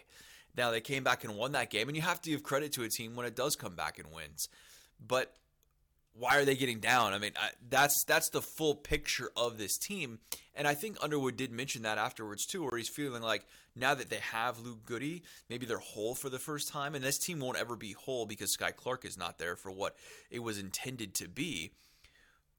Now 0.56 0.72
they 0.72 0.82
came 0.82 1.04
back 1.04 1.24
and 1.24 1.36
won 1.36 1.54
that 1.54 1.70
game, 1.70 1.88
and 1.88 1.96
you 1.96 2.04
have 2.04 2.22
to 2.22 2.30
give 2.30 2.44
credit 2.44 2.74
to 2.74 2.84
a 2.84 2.90
team 2.90 3.16
when 3.16 3.26
it 3.26 3.36
does 3.36 3.56
come 3.56 3.76
back 3.76 4.00
and 4.00 4.12
wins. 4.12 4.50
But 5.06 5.34
why 6.14 6.38
are 6.38 6.46
they 6.46 6.56
getting 6.56 6.80
down? 6.80 7.14
I 7.14 7.18
mean, 7.18 7.32
I, 7.36 7.50
that's 7.70 8.04
that's 8.04 8.30
the 8.30 8.42
full 8.42 8.76
picture 8.76 9.32
of 9.36 9.58
this 9.58 9.78
team, 9.78 10.20
and 10.54 10.68
I 10.68 10.76
think 10.76 10.98
Underwood 11.02 11.38
did 11.38 11.52
mention 11.52 11.82
that 11.84 11.98
afterwards 11.98 12.46
too, 12.46 12.64
where 12.64 12.78
he's 12.78 12.90
feeling 12.90 13.24
like 13.24 13.46
now 13.76 13.96
that 13.96 14.10
they 14.10 14.18
have 14.18 14.60
Luke 14.60 14.86
Goode, 14.86 15.22
maybe 15.50 15.66
they're 15.66 15.80
whole 15.80 16.14
for 16.14 16.30
the 16.30 16.40
first 16.40 16.68
time, 16.68 16.94
and 16.94 17.04
this 17.04 17.18
team 17.18 17.40
won't 17.40 17.58
ever 17.58 17.76
be 17.76 17.94
whole 17.94 18.26
because 18.26 18.56
Skyy 18.56 18.76
Clark 18.76 19.06
is 19.06 19.18
not 19.18 19.40
there 19.40 19.56
for 19.56 19.72
what 19.72 19.96
it 20.30 20.40
was 20.40 20.60
intended 20.60 21.16
to 21.16 21.28
be. 21.28 21.72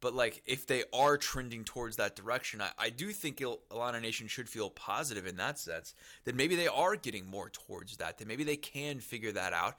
But 0.05 0.15
like, 0.15 0.43
if 0.45 0.67
they 0.67 0.85
are 0.93 1.17
trending 1.17 1.65
towards 1.65 1.97
that 1.97 2.15
direction, 2.15 2.61
I, 2.61 2.73
I 2.79 2.91
do 2.91 3.11
think 3.11 3.41
Illini 3.41 4.01
Nation 4.01 4.27
should 4.27 4.51
feel 4.51 4.69
positive 4.69 5.27
in 5.27 5.37
that 5.37 5.59
sense. 5.59 5.95
That 6.27 6.35
maybe 6.35 6.57
they 6.57 6.69
are 6.69 6.95
getting 6.95 7.27
more 7.27 7.49
towards 7.49 7.97
that. 7.97 8.19
That 8.19 8.29
maybe 8.29 8.45
they 8.45 8.59
can 8.59 9.01
figure 9.01 9.33
that 9.33 9.55
out. 9.55 9.77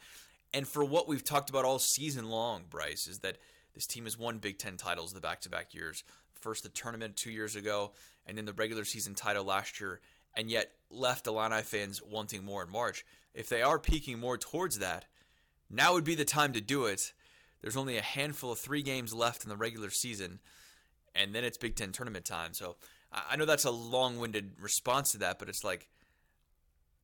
And 0.52 0.68
for 0.68 0.84
what 0.84 1.08
we've 1.08 1.24
talked 1.24 1.52
about 1.52 1.64
all 1.64 1.78
season 1.78 2.28
long, 2.32 2.64
Bryce, 2.68 3.06
is 3.06 3.20
that 3.20 3.38
this 3.76 3.86
team 3.86 4.06
has 4.06 4.18
won 4.18 4.40
Big 4.40 4.58
Ten 4.58 4.78
titles 4.78 5.14
the 5.14 5.22
back-to-back 5.22 5.76
years. 5.76 6.04
First 6.34 6.64
the 6.64 6.70
tournament 6.70 7.18
two 7.18 7.30
years 7.30 7.56
ago, 7.56 7.92
and 8.26 8.36
then 8.36 8.46
the 8.46 8.54
regular 8.54 8.84
season 8.84 9.14
title 9.14 9.44
last 9.44 9.80
year, 9.80 10.00
and 10.36 10.50
yet 10.50 10.72
left 10.90 11.28
Illini 11.28 11.62
fans 11.62 12.02
wanting 12.02 12.44
more 12.44 12.64
in 12.64 12.72
March. 12.72 13.06
If 13.36 13.48
they 13.48 13.62
are 13.62 13.78
peaking 13.78 14.18
more 14.18 14.40
towards 14.40 14.80
that, 14.80 15.06
now 15.70 15.94
would 15.94 16.04
be 16.04 16.16
the 16.16 16.26
time 16.26 16.54
to 16.54 16.62
do 16.62 16.86
it 16.86 17.14
there's 17.66 17.76
only 17.76 17.98
a 17.98 18.02
handful 18.04 18.52
of 18.52 18.60
three 18.60 18.84
games 18.84 19.12
left 19.12 19.44
in 19.44 19.50
the 19.50 19.58
regular 19.58 19.90
season, 19.90 20.38
and 21.16 21.34
then 21.34 21.44
it's 21.44 21.58
Big 21.58 21.76
Ten 21.76 21.92
tournament 21.92 22.24
time. 22.24 22.54
So 22.54 22.76
I 23.12 23.38
know 23.38 23.46
that's 23.46 23.66
a 23.66 23.72
long-winded 23.72 24.62
response 24.62 25.14
to 25.14 25.18
that, 25.18 25.40
but 25.40 25.50
it's 25.50 25.64
like 25.64 25.90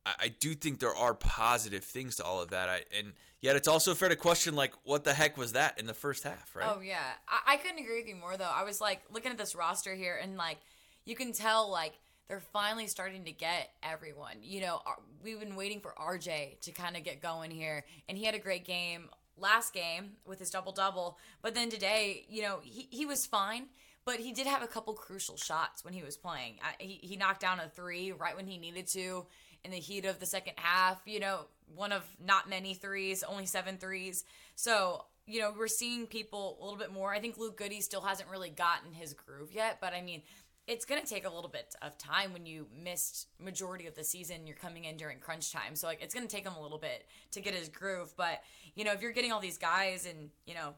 I, 0.06 0.28
do 0.28 0.54
think 0.54 0.78
there 0.78 0.94
are 0.94 1.14
positive 1.14 1.82
things 1.82 2.14
to 2.16 2.24
all 2.24 2.40
of 2.40 2.50
that. 2.50 2.68
I, 2.68 2.82
and 2.96 3.14
yet 3.40 3.56
it's 3.56 3.66
also 3.66 3.92
fair 3.92 4.08
to 4.08 4.14
question 4.14 4.54
like 4.54 4.72
what 4.84 5.02
the 5.02 5.14
heck 5.14 5.36
was 5.36 5.54
that 5.54 5.80
in 5.80 5.86
the 5.86 5.94
first 5.94 6.22
half, 6.22 6.54
right? 6.54 6.72
Oh 6.72 6.80
yeah, 6.80 7.10
I, 7.26 7.54
I 7.54 7.56
couldn't 7.56 7.80
agree 7.80 7.98
with 7.98 8.08
you 8.08 8.14
more 8.14 8.36
though. 8.36 8.44
I 8.44 8.62
was 8.62 8.80
like 8.80 9.02
looking 9.10 9.32
at 9.32 9.38
this 9.38 9.56
roster 9.56 9.96
here, 9.96 10.16
and 10.22 10.36
like 10.36 10.58
you 11.04 11.16
can 11.16 11.32
tell 11.32 11.68
like 11.72 11.94
they're 12.28 12.38
finally 12.38 12.86
starting 12.86 13.24
to 13.24 13.32
get 13.32 13.70
everyone. 13.82 14.36
You 14.42 14.60
know, 14.60 14.80
we've 15.24 15.40
been 15.40 15.56
waiting 15.56 15.80
for 15.80 15.92
RJ 16.00 16.60
to 16.60 16.70
kind 16.70 16.96
of 16.96 17.02
get 17.02 17.20
going 17.20 17.50
here, 17.50 17.84
and 18.08 18.16
he 18.16 18.22
had 18.22 18.36
a 18.36 18.38
great 18.38 18.64
game 18.64 19.08
last 19.42 19.74
game 19.74 20.12
with 20.24 20.38
his 20.38 20.50
double 20.50 20.72
double. 20.72 21.18
But 21.42 21.54
then 21.54 21.68
today, 21.68 22.24
you 22.30 22.42
know, 22.42 22.60
he, 22.62 22.88
he 22.90 23.04
was 23.04 23.26
fine, 23.26 23.66
but 24.04 24.20
he 24.20 24.32
did 24.32 24.46
have 24.46 24.62
a 24.62 24.66
couple 24.66 24.94
crucial 24.94 25.36
shots 25.36 25.84
when 25.84 25.92
he 25.92 26.02
was 26.02 26.16
playing. 26.16 26.54
I, 26.62 26.82
he, 26.82 26.98
he 27.02 27.16
knocked 27.16 27.40
down 27.40 27.60
a 27.60 27.68
three 27.68 28.12
right 28.12 28.36
when 28.36 28.46
he 28.46 28.56
needed 28.56 28.86
to 28.88 29.26
in 29.64 29.70
the 29.70 29.78
heat 29.78 30.06
of 30.06 30.18
the 30.18 30.26
second 30.26 30.54
half. 30.56 31.02
You 31.04 31.20
know, 31.20 31.40
one 31.74 31.92
of 31.92 32.02
not 32.24 32.48
many 32.48 32.74
threes, 32.74 33.22
only 33.22 33.46
seven 33.46 33.76
threes. 33.76 34.24
So, 34.54 35.04
you 35.26 35.40
know, 35.40 35.52
we're 35.56 35.68
seeing 35.68 36.06
people 36.06 36.58
a 36.60 36.64
little 36.64 36.78
bit 36.78 36.92
more. 36.92 37.12
I 37.12 37.20
think 37.20 37.38
Luke 37.38 37.56
Goode 37.56 37.82
still 37.82 38.00
hasn't 38.00 38.28
really 38.28 38.50
gotten 38.50 38.92
his 38.92 39.14
groove 39.14 39.52
yet, 39.52 39.78
but 39.80 39.92
I 39.92 40.02
mean, 40.02 40.22
it's 40.66 40.84
going 40.84 41.00
to 41.00 41.06
take 41.06 41.26
a 41.26 41.30
little 41.30 41.50
bit 41.50 41.74
of 41.82 41.98
time 41.98 42.32
when 42.32 42.46
you 42.46 42.66
missed 42.84 43.28
majority 43.40 43.86
of 43.86 43.94
the 43.94 44.04
season 44.04 44.46
you're 44.46 44.56
coming 44.56 44.84
in 44.84 44.96
during 44.96 45.18
crunch 45.18 45.52
time. 45.52 45.74
So 45.74 45.86
like 45.86 46.00
it's 46.02 46.14
going 46.14 46.26
to 46.26 46.34
take 46.34 46.46
him 46.46 46.54
a 46.54 46.62
little 46.62 46.78
bit 46.78 47.06
to 47.32 47.40
get 47.40 47.54
his 47.54 47.68
groove. 47.68 48.14
But 48.16 48.42
you 48.74 48.84
know 48.84 48.92
if 48.92 49.02
you're 49.02 49.12
getting 49.12 49.32
all 49.32 49.40
these 49.40 49.58
guys 49.58 50.06
and 50.06 50.30
you 50.46 50.54
know 50.54 50.74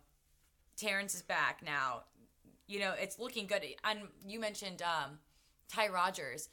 terrence 0.77 1.15
is 1.15 1.23
back 1.23 1.61
now 1.65 2.03
you 2.67 2.81
know 2.81 2.93
it's 2.99 3.19
looking 3.19 3.47
good. 3.47 3.65
And 3.85 4.01
you 4.27 4.41
mentioned 4.41 4.83
um, 4.83 5.19
ty 5.69 5.89
rodgers 5.89 6.49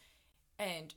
and 0.60 0.94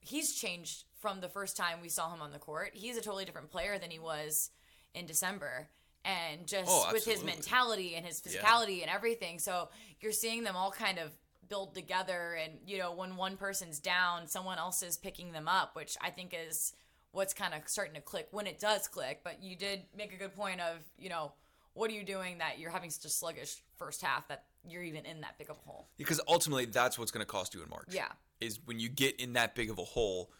he's 0.00 0.34
changed 0.34 0.84
from 1.00 1.20
the 1.20 1.28
first 1.28 1.56
time 1.56 1.78
we 1.80 1.88
saw 1.88 2.12
him 2.12 2.20
on 2.20 2.30
the 2.32 2.38
court. 2.38 2.70
He's 2.74 2.96
a 2.96 3.00
totally 3.00 3.24
different 3.24 3.50
player 3.50 3.78
than 3.78 3.90
he 3.90 3.98
was 3.98 4.50
in 4.94 5.06
december 5.06 5.68
and 6.04 6.46
just 6.46 6.70
oh, 6.70 6.88
with 6.92 7.04
his 7.04 7.22
mentality 7.22 7.94
and 7.94 8.06
his 8.06 8.20
physicality 8.20 8.78
yeah. 8.78 8.84
and 8.84 8.90
everything. 8.90 9.38
So 9.38 9.68
you're 10.00 10.12
seeing 10.12 10.44
them 10.44 10.56
all 10.56 10.70
kind 10.70 10.98
of 10.98 11.12
build 11.50 11.74
together 11.74 12.38
and 12.42 12.54
you 12.64 12.78
know 12.78 12.92
when 12.92 13.16
one 13.16 13.36
person's 13.36 13.78
down 13.78 14.26
someone 14.26 14.56
else 14.56 14.82
is 14.82 14.96
picking 14.96 15.32
them 15.32 15.48
up 15.48 15.76
which 15.76 15.96
i 16.00 16.08
think 16.08 16.34
is 16.34 16.72
what's 17.12 17.34
kind 17.34 17.52
of 17.52 17.60
starting 17.66 17.94
to 17.94 18.00
click 18.00 18.28
when 18.30 18.46
it 18.46 18.58
does 18.58 18.88
click 18.88 19.20
but 19.22 19.42
you 19.42 19.54
did 19.54 19.80
make 19.94 20.14
a 20.14 20.16
good 20.16 20.34
point 20.34 20.60
of 20.60 20.78
you 20.98 21.10
know 21.10 21.32
what 21.74 21.90
are 21.90 21.94
you 21.94 22.04
doing 22.04 22.38
that 22.38 22.58
you're 22.58 22.70
having 22.70 22.88
such 22.88 23.04
a 23.04 23.08
sluggish 23.08 23.56
first 23.76 24.00
half 24.00 24.26
that 24.28 24.44
you're 24.68 24.82
even 24.82 25.04
in 25.06 25.20
that 25.22 25.38
big 25.38 25.50
of 25.50 25.56
a 25.56 25.68
hole. 25.68 25.88
Because 25.96 26.20
ultimately, 26.28 26.66
that's 26.66 26.98
what's 26.98 27.10
going 27.10 27.24
to 27.24 27.30
cost 27.30 27.54
you 27.54 27.62
in 27.62 27.68
March. 27.68 27.88
Yeah. 27.90 28.08
Is 28.40 28.58
when 28.64 28.78
you 28.78 28.88
get 28.88 29.18
in 29.20 29.34
that 29.34 29.54
big 29.54 29.70
of 29.70 29.78
a 29.78 29.84
hole, 29.84 30.30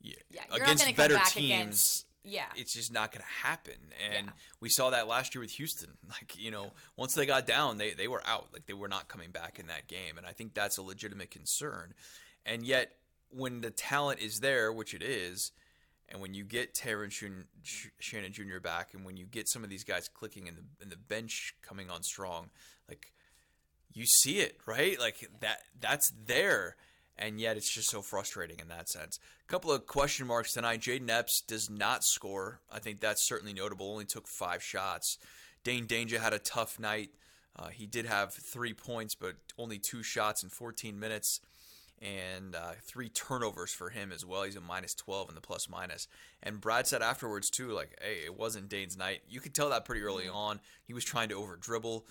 yeah, 0.00 0.14
against 0.52 0.96
better 0.96 1.14
back 1.14 1.30
teams, 1.30 1.50
against- 1.50 2.06
yeah. 2.24 2.46
it's 2.56 2.72
just 2.74 2.92
not 2.92 3.12
going 3.12 3.22
to 3.22 3.46
happen. 3.46 3.74
And 4.12 4.26
Yeah. 4.26 4.32
we 4.60 4.68
saw 4.68 4.90
that 4.90 5.06
last 5.06 5.34
year 5.34 5.40
with 5.42 5.52
Houston. 5.52 5.90
Like, 6.08 6.36
you 6.38 6.50
know, 6.50 6.72
once 6.96 7.14
they 7.14 7.26
got 7.26 7.46
down, 7.46 7.78
they, 7.78 7.92
they 7.92 8.08
were 8.08 8.22
out. 8.26 8.48
Like, 8.52 8.66
they 8.66 8.72
were 8.74 8.88
not 8.88 9.08
coming 9.08 9.30
back 9.30 9.58
in 9.58 9.66
that 9.66 9.88
game. 9.88 10.16
And 10.16 10.26
I 10.26 10.32
think 10.32 10.54
that's 10.54 10.78
a 10.78 10.82
legitimate 10.82 11.30
concern. 11.30 11.94
And 12.46 12.62
yet, 12.64 12.92
when 13.30 13.60
the 13.62 13.70
talent 13.70 14.20
is 14.20 14.38
there, 14.40 14.72
which 14.72 14.94
it 14.94 15.02
is, 15.02 15.50
and 16.08 16.20
when 16.20 16.34
you 16.34 16.44
get 16.44 16.74
Terrence 16.74 17.14
Shun- 17.14 17.46
Sh- 17.62 17.86
Shannon 17.98 18.32
Jr. 18.32 18.60
back, 18.62 18.94
and 18.94 19.04
when 19.04 19.16
you 19.16 19.26
get 19.26 19.48
some 19.48 19.64
of 19.64 19.70
these 19.70 19.82
guys 19.84 20.08
clicking 20.08 20.46
and 20.48 20.56
the, 20.56 20.62
and 20.82 20.92
the 20.92 20.96
bench 20.96 21.54
coming 21.62 21.90
on 21.90 22.02
strong, 22.02 22.50
like, 22.88 23.10
you 23.92 24.04
see 24.06 24.38
it, 24.40 24.58
right? 24.66 24.98
Like 24.98 25.28
that 25.40 25.58
that's 25.80 26.12
there. 26.26 26.76
And 27.16 27.40
yet 27.40 27.56
it's 27.56 27.72
just 27.72 27.90
so 27.90 28.02
frustrating 28.02 28.58
in 28.58 28.68
that 28.68 28.88
sense. 28.88 29.18
A 29.42 29.50
couple 29.50 29.70
of 29.70 29.86
question 29.86 30.26
marks 30.26 30.52
tonight. 30.52 30.80
Jayden 30.80 31.08
Epps 31.08 31.42
does 31.42 31.70
not 31.70 32.02
score. 32.02 32.60
I 32.72 32.80
think 32.80 33.00
that's 33.00 33.26
certainly 33.26 33.52
notable. 33.52 33.90
Only 33.90 34.04
took 34.04 34.26
five 34.26 34.62
shots. 34.62 35.18
Dain 35.62 35.86
Dainja 35.86 36.18
had 36.18 36.32
a 36.32 36.38
tough 36.38 36.78
night. 36.78 37.10
Uh, 37.56 37.68
he 37.68 37.86
did 37.86 38.06
have 38.06 38.32
three 38.32 38.74
points, 38.74 39.14
but 39.14 39.36
only 39.56 39.78
two 39.78 40.02
shots 40.02 40.42
in 40.42 40.48
14 40.48 40.98
minutes, 40.98 41.40
and 42.02 42.56
uh, 42.56 42.72
three 42.82 43.08
turnovers 43.08 43.72
for 43.72 43.90
him 43.90 44.10
as 44.10 44.26
well. 44.26 44.42
He's 44.42 44.56
a 44.56 44.60
minus 44.60 44.92
12 44.94 45.28
in 45.28 45.34
the 45.36 45.40
plus 45.40 45.68
minus. 45.70 46.08
And 46.42 46.60
Brad 46.60 46.88
said 46.88 47.00
afterwards 47.00 47.48
too, 47.48 47.70
like, 47.70 47.96
"Hey, 48.02 48.24
it 48.24 48.36
wasn't 48.36 48.68
Dain's 48.68 48.96
night." 48.96 49.22
You 49.28 49.38
could 49.38 49.54
tell 49.54 49.70
that 49.70 49.84
pretty 49.84 50.02
early 50.02 50.28
on. 50.28 50.58
He 50.82 50.92
was 50.92 51.04
trying 51.04 51.28
to 51.28 51.36
over 51.36 51.54
dribble 51.54 52.04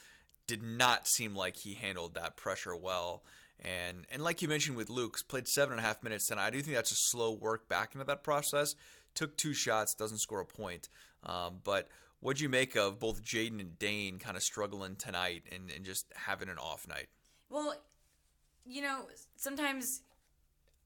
did 0.47 0.63
not 0.63 1.07
seem 1.07 1.35
like 1.35 1.57
he 1.57 1.73
handled 1.73 2.15
that 2.15 2.35
pressure 2.35 2.75
well. 2.75 3.23
And 3.59 4.05
and 4.11 4.23
like 4.23 4.41
you 4.41 4.47
mentioned 4.47 4.77
with 4.77 4.89
Luke's 4.89 5.23
played 5.23 5.47
seven 5.47 5.73
and 5.73 5.79
a 5.79 5.83
half 5.83 6.03
minutes 6.03 6.27
tonight. 6.27 6.47
I 6.47 6.49
do 6.49 6.61
think 6.61 6.75
that's 6.75 6.91
a 6.91 6.95
slow 6.95 7.31
work 7.31 7.69
back 7.69 7.93
into 7.93 8.05
that 8.05 8.23
process. 8.23 8.75
Took 9.15 9.37
two 9.37 9.53
shots, 9.53 9.93
doesn't 9.93 10.17
score 10.17 10.41
a 10.41 10.45
point. 10.45 10.89
Um, 11.23 11.59
but 11.63 11.87
what'd 12.19 12.41
you 12.41 12.49
make 12.49 12.75
of 12.75 12.99
both 12.99 13.23
Jayden 13.23 13.59
and 13.59 13.77
Dain 13.77 14.17
kind 14.17 14.35
of 14.35 14.43
struggling 14.43 14.95
tonight 14.95 15.43
and, 15.51 15.69
and 15.73 15.85
just 15.85 16.11
having 16.15 16.49
an 16.49 16.57
off 16.57 16.87
night? 16.87 17.07
Well, 17.49 17.75
you 18.65 18.81
know, 18.81 19.07
sometimes 19.35 20.01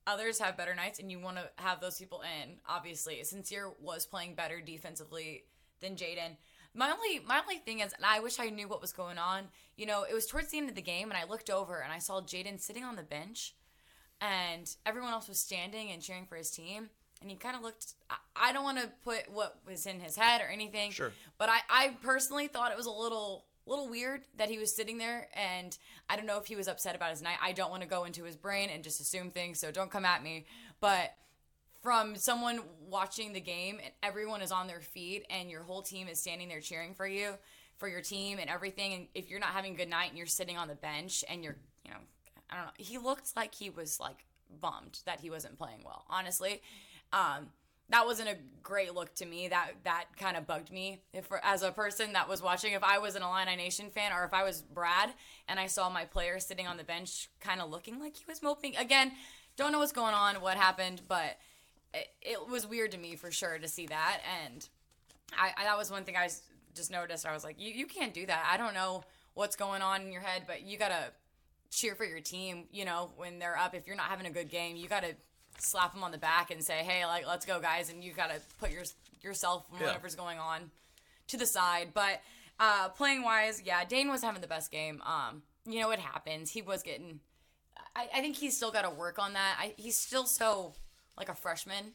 others 0.05 0.39
have 0.39 0.57
better 0.57 0.75
nights, 0.75 0.99
and 0.99 1.11
you 1.11 1.19
want 1.19 1.37
to 1.37 1.49
have 1.57 1.79
those 1.79 1.97
people 1.97 2.21
in. 2.21 2.55
Obviously, 2.67 3.15
Sencire 3.23 3.71
was 3.79 4.05
playing 4.05 4.35
better 4.35 4.61
defensively 4.61 5.43
than 5.79 5.95
Jayden. 5.95 6.37
My 6.77 6.91
only 6.91 7.19
my 7.27 7.39
only 7.39 7.57
thing 7.57 7.79
is, 7.79 7.91
and 7.93 8.05
I 8.05 8.19
wish 8.19 8.39
I 8.39 8.49
knew 8.49 8.67
what 8.67 8.81
was 8.81 8.93
going 8.93 9.17
on. 9.17 9.45
You 9.75 9.87
know, 9.87 10.03
it 10.03 10.13
was 10.13 10.27
towards 10.27 10.49
the 10.49 10.59
end 10.59 10.69
of 10.69 10.75
the 10.75 10.81
game, 10.81 11.09
and 11.09 11.17
I 11.17 11.25
looked 11.27 11.49
over 11.49 11.79
and 11.81 11.91
I 11.91 11.97
saw 11.97 12.21
Jayden 12.21 12.61
sitting 12.61 12.83
on 12.83 12.95
the 12.95 13.03
bench, 13.03 13.55
and 14.21 14.73
everyone 14.85 15.11
else 15.11 15.27
was 15.27 15.39
standing 15.39 15.91
and 15.91 16.01
cheering 16.01 16.27
for 16.27 16.35
his 16.35 16.51
team. 16.51 16.89
And 17.19 17.31
he 17.31 17.35
kind 17.35 17.55
of 17.55 17.63
looked. 17.63 17.95
I, 18.11 18.17
I 18.35 18.53
don't 18.53 18.63
want 18.63 18.77
to 18.77 18.89
put 19.03 19.23
what 19.31 19.57
was 19.67 19.87
in 19.87 19.99
his 19.99 20.15
head 20.15 20.39
or 20.39 20.47
anything. 20.47 20.91
Sure. 20.91 21.11
But 21.39 21.49
I, 21.49 21.57
I 21.67 21.97
personally 22.03 22.47
thought 22.47 22.71
it 22.71 22.77
was 22.77 22.85
a 22.85 22.91
little 22.91 23.45
little 23.65 23.89
weird 23.89 24.21
that 24.37 24.49
he 24.49 24.57
was 24.57 24.73
sitting 24.73 24.97
there 24.97 25.27
and 25.33 25.77
I 26.09 26.15
don't 26.15 26.25
know 26.25 26.37
if 26.37 26.45
he 26.45 26.55
was 26.55 26.69
upset 26.69 26.95
about 26.95 27.09
his 27.09 27.21
night. 27.21 27.35
I 27.41 27.51
don't 27.51 27.69
want 27.69 27.83
to 27.83 27.87
go 27.87 28.05
into 28.05 28.23
his 28.23 28.37
brain 28.37 28.69
and 28.69 28.81
just 28.81 29.01
assume 29.01 29.29
things, 29.29 29.59
so 29.59 29.71
don't 29.71 29.91
come 29.91 30.05
at 30.05 30.23
me. 30.23 30.45
But 30.79 31.13
from 31.87 32.17
someone 32.17 32.59
watching 32.89 33.31
the 33.31 33.39
game 33.39 33.79
and 33.81 33.93
everyone 34.03 34.41
is 34.41 34.51
on 34.51 34.67
their 34.67 34.81
feet 34.81 35.25
and 35.29 35.49
your 35.49 35.63
whole 35.63 35.81
team 35.81 36.09
is 36.09 36.19
standing 36.19 36.49
there 36.49 36.59
cheering 36.59 36.93
for 36.93 37.07
you, 37.07 37.31
for 37.77 37.87
your 37.87 38.01
team 38.01 38.39
and 38.39 38.49
everything 38.49 38.91
and 38.93 39.07
if 39.15 39.29
you're 39.29 39.39
not 39.39 39.51
having 39.51 39.73
a 39.73 39.77
good 39.77 39.89
night 39.89 40.09
and 40.09 40.17
you're 40.17 40.27
sitting 40.27 40.57
on 40.57 40.67
the 40.67 40.75
bench 40.75 41.23
and 41.29 41.45
you're, 41.45 41.55
you 41.85 41.91
know, 41.91 41.97
I 42.49 42.55
don't 42.57 42.65
know. 42.65 42.71
He 42.77 42.97
looked 42.97 43.37
like 43.37 43.55
he 43.55 43.69
was 43.69 44.01
like 44.01 44.25
bummed 44.59 44.99
that 45.05 45.21
he 45.21 45.29
wasn't 45.29 45.57
playing 45.57 45.79
well, 45.85 46.03
honestly. 46.09 46.61
Um 47.13 47.47
that 47.89 48.05
wasn't 48.05 48.27
a 48.27 48.35
great 48.63 48.93
look 48.93 49.15
to 49.15 49.25
me. 49.25 49.47
That 49.47 49.71
that 49.85 50.07
kind 50.19 50.35
of 50.35 50.45
bugged 50.45 50.73
me. 50.73 50.99
If 51.13 51.31
as 51.41 51.63
a 51.63 51.71
person 51.71 52.11
that 52.11 52.27
was 52.27 52.41
watching, 52.41 52.73
if 52.73 52.83
I 52.83 52.97
was 52.97 53.15
an 53.15 53.23
Illini 53.23 53.55
Nation 53.55 53.91
fan 53.91 54.11
or 54.11 54.25
if 54.25 54.33
I 54.33 54.43
was 54.43 54.61
Brad 54.61 55.11
and 55.47 55.57
I 55.57 55.67
saw 55.67 55.89
my 55.89 56.03
player 56.03 56.41
sitting 56.41 56.67
on 56.67 56.75
the 56.75 56.83
bench, 56.83 57.29
kind 57.39 57.61
of 57.61 57.69
looking 57.69 57.97
like 57.97 58.17
he 58.17 58.25
was 58.27 58.43
moping. 58.43 58.75
Again, 58.75 59.13
don't 59.55 59.71
know 59.71 59.79
what's 59.79 59.93
going 59.93 60.13
on, 60.13 60.41
what 60.41 60.57
happened, 60.57 61.01
but 61.07 61.37
it, 61.93 62.07
it 62.21 62.47
was 62.49 62.65
weird 62.67 62.91
to 62.91 62.97
me 62.97 63.15
for 63.15 63.31
sure 63.31 63.57
to 63.57 63.67
see 63.67 63.87
that. 63.87 64.19
And 64.45 64.67
I, 65.37 65.51
I 65.57 65.63
that 65.65 65.77
was 65.77 65.89
one 65.91 66.03
thing 66.03 66.15
I 66.17 66.29
just 66.75 66.91
noticed. 66.91 67.25
I 67.25 67.33
was 67.33 67.43
like, 67.43 67.59
you 67.59 67.71
you 67.73 67.85
can't 67.85 68.13
do 68.13 68.25
that. 68.25 68.47
I 68.51 68.57
don't 68.57 68.73
know 68.73 69.03
what's 69.33 69.55
going 69.55 69.81
on 69.81 70.01
in 70.01 70.11
your 70.11 70.21
head, 70.21 70.43
but 70.47 70.61
you 70.63 70.77
gotta 70.77 71.11
cheer 71.71 71.95
for 71.95 72.05
your 72.05 72.19
team. 72.21 72.65
You 72.71 72.85
know, 72.85 73.11
when 73.17 73.39
they're 73.39 73.57
up, 73.57 73.73
if 73.75 73.87
you're 73.87 73.95
not 73.95 74.07
having 74.07 74.25
a 74.25 74.31
good 74.31 74.49
game, 74.49 74.75
you 74.75 74.87
gotta 74.87 75.15
slap 75.59 75.93
them 75.93 76.03
on 76.03 76.11
the 76.11 76.17
back 76.17 76.51
and 76.51 76.63
say, 76.63 76.83
"Hey, 76.83 77.05
like, 77.05 77.25
let's 77.25 77.45
go, 77.45 77.59
guys!" 77.59 77.89
And 77.89 78.03
you 78.03 78.13
gotta 78.13 78.39
put 78.59 78.71
your 78.71 78.83
yourself 79.21 79.65
and 79.71 79.79
Yeah. 79.81 79.87
whatever's 79.87 80.15
going 80.15 80.37
on 80.39 80.69
to 81.27 81.37
the 81.37 81.45
side. 81.47 81.89
But 81.93 82.21
uh, 82.59 82.89
playing 82.89 83.23
wise, 83.23 83.61
yeah, 83.65 83.83
Dain 83.85 84.09
was 84.09 84.21
having 84.23 84.41
the 84.41 84.47
best 84.47 84.71
game. 84.71 85.01
Um, 85.05 85.41
you 85.65 85.79
know, 85.81 85.91
it 85.91 85.99
happens. 85.99 86.51
He 86.51 86.61
was 86.61 86.83
getting. 86.83 87.19
I, 87.95 88.07
I 88.15 88.21
think 88.21 88.35
he's 88.37 88.55
still 88.55 88.71
got 88.71 88.83
to 88.83 88.89
work 88.91 89.17
on 89.19 89.33
that. 89.33 89.57
I, 89.59 89.73
he's 89.77 89.97
still 89.97 90.25
so 90.25 90.73
like 91.17 91.29
a 91.29 91.35
freshman, 91.35 91.93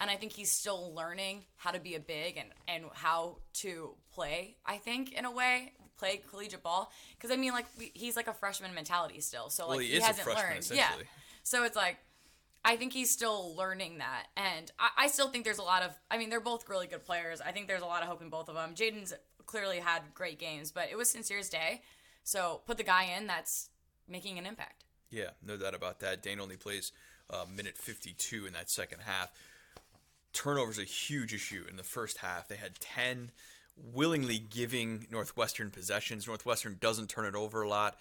and 0.00 0.10
I 0.10 0.16
think 0.16 0.32
he's 0.32 0.52
still 0.52 0.94
learning 0.94 1.44
how 1.56 1.70
to 1.70 1.80
be 1.80 1.94
a 1.94 2.00
big 2.00 2.36
and 2.36 2.48
and 2.68 2.84
how 2.94 3.38
to 3.54 3.94
play. 4.12 4.56
I 4.64 4.76
think 4.76 5.12
in 5.12 5.24
a 5.24 5.30
way 5.30 5.72
play 5.98 6.22
collegiate 6.30 6.62
ball 6.62 6.90
because 7.16 7.30
I 7.30 7.36
mean 7.36 7.52
like 7.52 7.66
we, 7.78 7.92
he's 7.94 8.16
like 8.16 8.26
a 8.26 8.32
freshman 8.32 8.74
mentality 8.74 9.20
still. 9.20 9.50
So 9.50 9.68
like 9.68 9.76
Well, 9.76 9.78
he 9.86 9.92
he, 9.92 10.00
hasn't 10.00 10.26
learned. 10.26 10.68
Yeah. 10.72 10.90
So 11.42 11.64
it's 11.64 11.76
like 11.76 11.98
I 12.64 12.76
think 12.76 12.92
he's 12.92 13.10
still 13.10 13.54
learning 13.56 13.98
that, 13.98 14.26
and 14.36 14.70
I, 14.78 15.04
I 15.04 15.06
still 15.08 15.28
think 15.28 15.44
there's 15.44 15.58
a 15.58 15.62
lot 15.62 15.82
of. 15.82 15.92
I 16.10 16.18
mean, 16.18 16.28
they're 16.28 16.40
both 16.40 16.68
really 16.68 16.86
good 16.86 17.04
players. 17.04 17.40
I 17.40 17.52
think 17.52 17.68
there's 17.68 17.80
a 17.80 17.86
lot 17.86 18.02
of 18.02 18.08
hope 18.08 18.20
in 18.20 18.28
both 18.28 18.50
of 18.50 18.54
them. 18.54 18.74
Jayden's 18.74 19.14
clearly 19.46 19.78
had 19.78 20.02
great 20.14 20.38
games, 20.38 20.70
but 20.70 20.88
it 20.90 20.96
was 20.96 21.08
Sencire's 21.08 21.48
day, 21.48 21.80
so 22.22 22.60
put 22.66 22.76
the 22.76 22.82
guy 22.82 23.14
in 23.16 23.26
that's 23.26 23.70
making 24.06 24.38
an 24.38 24.44
impact. 24.44 24.84
Yeah, 25.10 25.30
no 25.44 25.56
doubt 25.56 25.74
about 25.74 26.00
that. 26.00 26.22
Dain 26.22 26.38
only 26.38 26.56
plays 26.56 26.92
uh, 27.32 27.44
minute 27.54 27.76
52 27.76 28.46
in 28.46 28.52
that 28.52 28.70
second 28.70 29.00
half. 29.02 29.30
Turnovers 30.32 30.78
a 30.78 30.84
huge 30.84 31.34
issue 31.34 31.64
in 31.68 31.76
the 31.76 31.82
first 31.82 32.18
half. 32.18 32.48
They 32.48 32.56
had 32.56 32.78
10, 32.80 33.30
willingly 33.92 34.38
giving 34.38 35.06
Northwestern 35.10 35.70
possessions. 35.70 36.26
Northwestern 36.26 36.76
doesn't 36.80 37.08
turn 37.08 37.26
it 37.26 37.34
over 37.34 37.62
a 37.62 37.68
lot. 37.68 37.96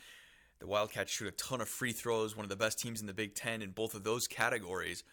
The 0.60 0.68
Wildcats 0.68 1.12
shoot 1.12 1.28
a 1.28 1.32
ton 1.32 1.62
of 1.62 1.70
free 1.70 1.94
throws, 1.94 2.36
one 2.36 2.46
of 2.46 2.50
the 2.50 2.56
best 2.56 2.80
teams 2.80 3.02
in 3.02 3.08
the 3.08 3.14
Big 3.14 3.34
Ten 3.34 3.62
in 3.62 3.72
both 3.72 3.96
of 3.96 4.04
those 4.04 4.28
categories. 4.28 5.04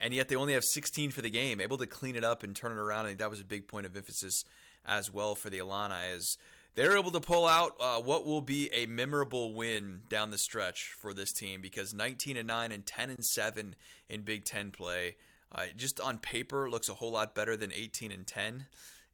And 0.00 0.12
yet 0.12 0.28
they 0.28 0.36
only 0.36 0.52
have 0.52 0.64
16 0.64 1.10
for 1.10 1.22
the 1.22 1.30
game, 1.30 1.60
able 1.60 1.78
to 1.78 1.86
clean 1.86 2.16
it 2.16 2.24
up 2.24 2.42
and 2.42 2.54
turn 2.54 2.72
it 2.72 2.78
around. 2.78 3.04
I 3.04 3.08
think 3.08 3.18
that 3.20 3.30
was 3.30 3.40
a 3.40 3.44
big 3.44 3.68
point 3.68 3.86
of 3.86 3.96
emphasis 3.96 4.44
as 4.86 5.12
well 5.12 5.34
for 5.34 5.50
the 5.50 5.58
Illini 5.58 5.94
as 6.14 6.36
they're 6.78 6.96
able 6.96 7.10
to 7.10 7.20
pull 7.20 7.44
out 7.44 7.72
uh, 7.80 7.96
what 8.00 8.24
will 8.24 8.40
be 8.40 8.70
a 8.72 8.86
memorable 8.86 9.52
win 9.52 10.02
down 10.08 10.30
the 10.30 10.38
stretch 10.38 10.92
for 10.96 11.12
this 11.12 11.32
team 11.32 11.60
because 11.60 11.92
19 11.92 12.36
and 12.36 12.46
9 12.46 12.70
and 12.70 12.86
10 12.86 13.10
and 13.10 13.24
7 13.24 13.74
in 14.08 14.22
Big 14.22 14.44
Ten 14.44 14.70
play, 14.70 15.16
uh, 15.52 15.64
just 15.76 15.98
on 15.98 16.18
paper 16.18 16.70
looks 16.70 16.88
a 16.88 16.94
whole 16.94 17.10
lot 17.10 17.34
better 17.34 17.56
than 17.56 17.72
18 17.72 18.12
and 18.12 18.24
10 18.24 18.66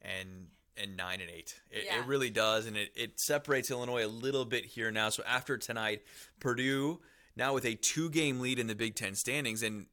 and 0.03 0.29
and 0.77 0.97
9 0.97 1.21
and 1.23 1.31
8. 1.31 1.55
It, 1.71 1.85
Yeah. 1.87 2.01
it 2.01 2.07
really 2.07 2.29
does 2.29 2.67
and 2.67 2.77
it, 2.77 2.93
it 2.95 3.19
separates 3.19 3.71
Illinois 3.71 4.05
a 4.05 4.09
little 4.09 4.45
bit 4.45 4.67
here 4.67 4.91
now. 4.91 5.09
So 5.09 5.23
after 5.27 5.57
tonight, 5.57 6.03
Purdue 6.41 7.01
now 7.35 7.55
with 7.55 7.65
a 7.65 7.77
two 7.77 8.11
game 8.11 8.41
lead 8.41 8.59
in 8.59 8.67
the 8.67 8.75
Big 8.75 8.95
Ten 8.95 9.15
standings 9.15 9.63
and 9.63 9.87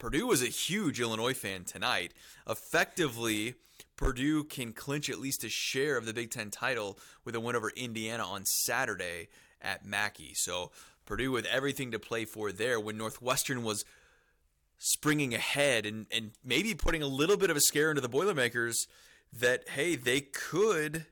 Purdue 0.00 0.26
was 0.26 0.42
a 0.42 0.46
huge 0.46 1.00
Illinois 1.00 1.34
fan 1.34 1.62
tonight. 1.62 2.12
Effectively, 2.48 3.54
Purdue 3.96 4.44
can 4.44 4.72
clinch 4.72 5.08
at 5.08 5.18
least 5.18 5.44
a 5.44 5.48
share 5.48 5.96
of 5.96 6.04
the 6.04 6.14
Big 6.14 6.30
Ten 6.30 6.50
title 6.50 6.98
with 7.24 7.34
a 7.34 7.40
win 7.40 7.56
over 7.56 7.70
Indiana 7.70 8.24
on 8.24 8.44
Saturday 8.44 9.28
at 9.62 9.84
Mackey. 9.84 10.32
So 10.34 10.70
Purdue 11.06 11.32
with 11.32 11.46
everything 11.46 11.90
to 11.92 11.98
play 11.98 12.24
for 12.24 12.52
there 12.52 12.78
when 12.78 12.98
Northwestern 12.98 13.62
was 13.62 13.84
springing 14.78 15.34
ahead 15.34 15.86
and, 15.86 16.06
and 16.12 16.32
maybe 16.44 16.74
putting 16.74 17.02
a 17.02 17.06
little 17.06 17.36
bit 17.36 17.48
of 17.48 17.56
a 17.56 17.60
scare 17.60 17.90
into 17.90 18.02
the 18.02 18.08
Boilermakers 18.08 18.86
that, 19.32 19.68
hey, 19.70 19.96
they 19.96 20.20
could 20.20 21.06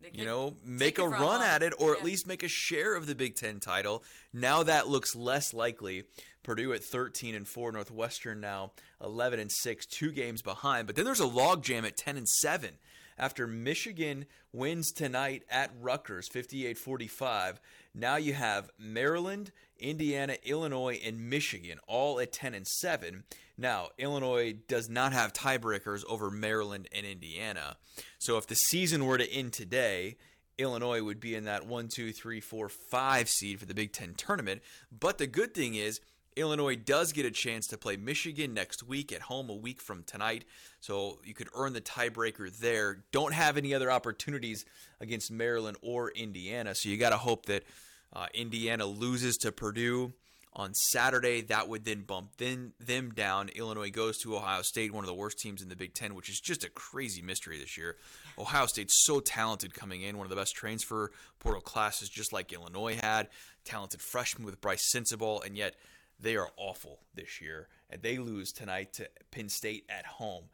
They 0.00 0.10
you 0.12 0.24
know, 0.24 0.54
make 0.64 0.98
a 0.98 1.08
run 1.08 1.42
at 1.42 1.62
it 1.64 1.72
or 1.78 1.96
at 1.96 2.04
least 2.04 2.26
make 2.26 2.44
a 2.44 2.48
share 2.48 2.94
of 2.94 3.06
the 3.06 3.16
Big 3.16 3.34
Ten 3.34 3.58
title. 3.58 4.04
Now 4.32 4.62
that 4.62 4.86
looks 4.86 5.16
less 5.16 5.52
likely. 5.52 6.04
Purdue 6.42 6.72
at 6.72 6.84
13 6.84 7.34
and 7.34 7.46
4, 7.46 7.72
Northwestern 7.72 8.40
now 8.40 8.72
11 9.02 9.40
and 9.40 9.52
6, 9.52 9.86
two 9.86 10.12
games 10.12 10.42
behind. 10.42 10.86
But 10.86 10.96
then 10.96 11.04
there's 11.04 11.20
a 11.20 11.24
logjam 11.24 11.86
at 11.86 11.96
10 11.96 12.16
and 12.16 12.28
7 12.28 12.70
after 13.18 13.46
Michigan 13.46 14.26
wins 14.52 14.92
tonight 14.92 15.42
at 15.50 15.70
Rutgers 15.80 16.28
58-45. 16.28 17.58
Now 17.94 18.16
you 18.16 18.34
have 18.34 18.70
Maryland, 18.78 19.50
Indiana, 19.78 20.36
Illinois, 20.44 21.00
and 21.04 21.28
Michigan 21.28 21.78
all 21.86 22.20
at 22.20 22.32
10 22.32 22.54
and 22.54 22.66
7. 22.66 23.24
Now, 23.60 23.88
Illinois 23.98 24.54
does 24.68 24.88
not 24.88 25.12
have 25.12 25.32
tiebreakers 25.32 26.04
over 26.08 26.30
Maryland 26.30 26.88
and 26.92 27.04
Indiana. 27.04 27.76
So 28.20 28.38
if 28.38 28.46
the 28.46 28.54
season 28.54 29.04
were 29.04 29.18
to 29.18 29.28
end 29.28 29.52
today 29.52 30.16
Illinois 30.58 31.02
would 31.02 31.20
be 31.20 31.34
in 31.34 31.44
that 31.44 31.66
one, 31.66 31.88
two, 31.88 32.12
three, 32.12 32.40
four, 32.40 32.68
five 32.68 33.28
seed 33.28 33.60
for 33.60 33.66
the 33.66 33.74
Big 33.74 33.92
Ten 33.92 34.14
tournament. 34.14 34.60
But 34.90 35.18
the 35.18 35.26
good 35.26 35.54
thing 35.54 35.76
is, 35.76 36.00
Illinois 36.38 36.76
does 36.76 37.12
get 37.12 37.26
a 37.26 37.30
chance 37.30 37.66
to 37.68 37.76
play 37.76 37.96
Michigan 37.96 38.54
next 38.54 38.82
week 38.82 39.12
at 39.12 39.22
home 39.22 39.50
a 39.50 39.54
week 39.54 39.80
from 39.80 40.04
tonight. 40.04 40.44
So 40.80 41.18
you 41.24 41.34
could 41.34 41.48
earn 41.54 41.72
the 41.72 41.80
tiebreaker 41.80 42.56
there. 42.58 43.04
Don't 43.12 43.34
have 43.34 43.56
any 43.56 43.74
other 43.74 43.90
opportunities 43.90 44.64
against 45.00 45.30
Maryland 45.30 45.76
or 45.82 46.10
Indiana. 46.10 46.74
So 46.74 46.88
you 46.88 46.96
got 46.96 47.10
to 47.10 47.16
hope 47.16 47.46
that 47.46 47.64
uh, 48.12 48.26
Indiana 48.32 48.86
loses 48.86 49.36
to 49.38 49.52
Purdue 49.52 50.12
on 50.52 50.74
Saturday. 50.74 51.40
That 51.42 51.68
would 51.68 51.84
then 51.84 52.02
bump 52.02 52.36
them, 52.36 52.72
them 52.80 53.10
down. 53.10 53.48
Illinois 53.50 53.90
goes 53.90 54.18
to 54.18 54.36
Ohio 54.36 54.62
State, 54.62 54.92
one 54.92 55.04
of 55.04 55.08
the 55.08 55.14
worst 55.14 55.38
teams 55.38 55.60
in 55.60 55.68
the 55.68 55.76
Big 55.76 55.92
Ten, 55.92 56.14
which 56.14 56.28
is 56.28 56.40
just 56.40 56.64
a 56.64 56.70
crazy 56.70 57.20
mystery 57.20 57.58
this 57.58 57.76
year. 57.76 57.96
Ohio 58.38 58.66
State's 58.66 59.04
so 59.04 59.20
talented 59.20 59.74
coming 59.74 60.02
in, 60.02 60.16
one 60.16 60.24
of 60.24 60.30
the 60.30 60.36
best 60.36 60.54
transfer 60.54 61.10
portal 61.40 61.60
classes, 61.60 62.08
just 62.08 62.32
like 62.32 62.52
Illinois 62.52 62.96
had. 62.96 63.28
Talented 63.64 64.00
freshman 64.00 64.46
with 64.46 64.60
Brice 64.60 64.90
Sensabaugh, 64.94 65.44
and 65.44 65.56
yet 65.56 65.74
they 66.20 66.36
are 66.36 66.48
awful 66.56 67.00
this 67.14 67.40
year, 67.40 67.68
and 67.90 68.02
they 68.02 68.18
lose 68.18 68.52
tonight 68.52 68.92
to 68.94 69.08
Penn 69.30 69.48
State 69.48 69.84
at 69.88 70.06
home. 70.06 70.44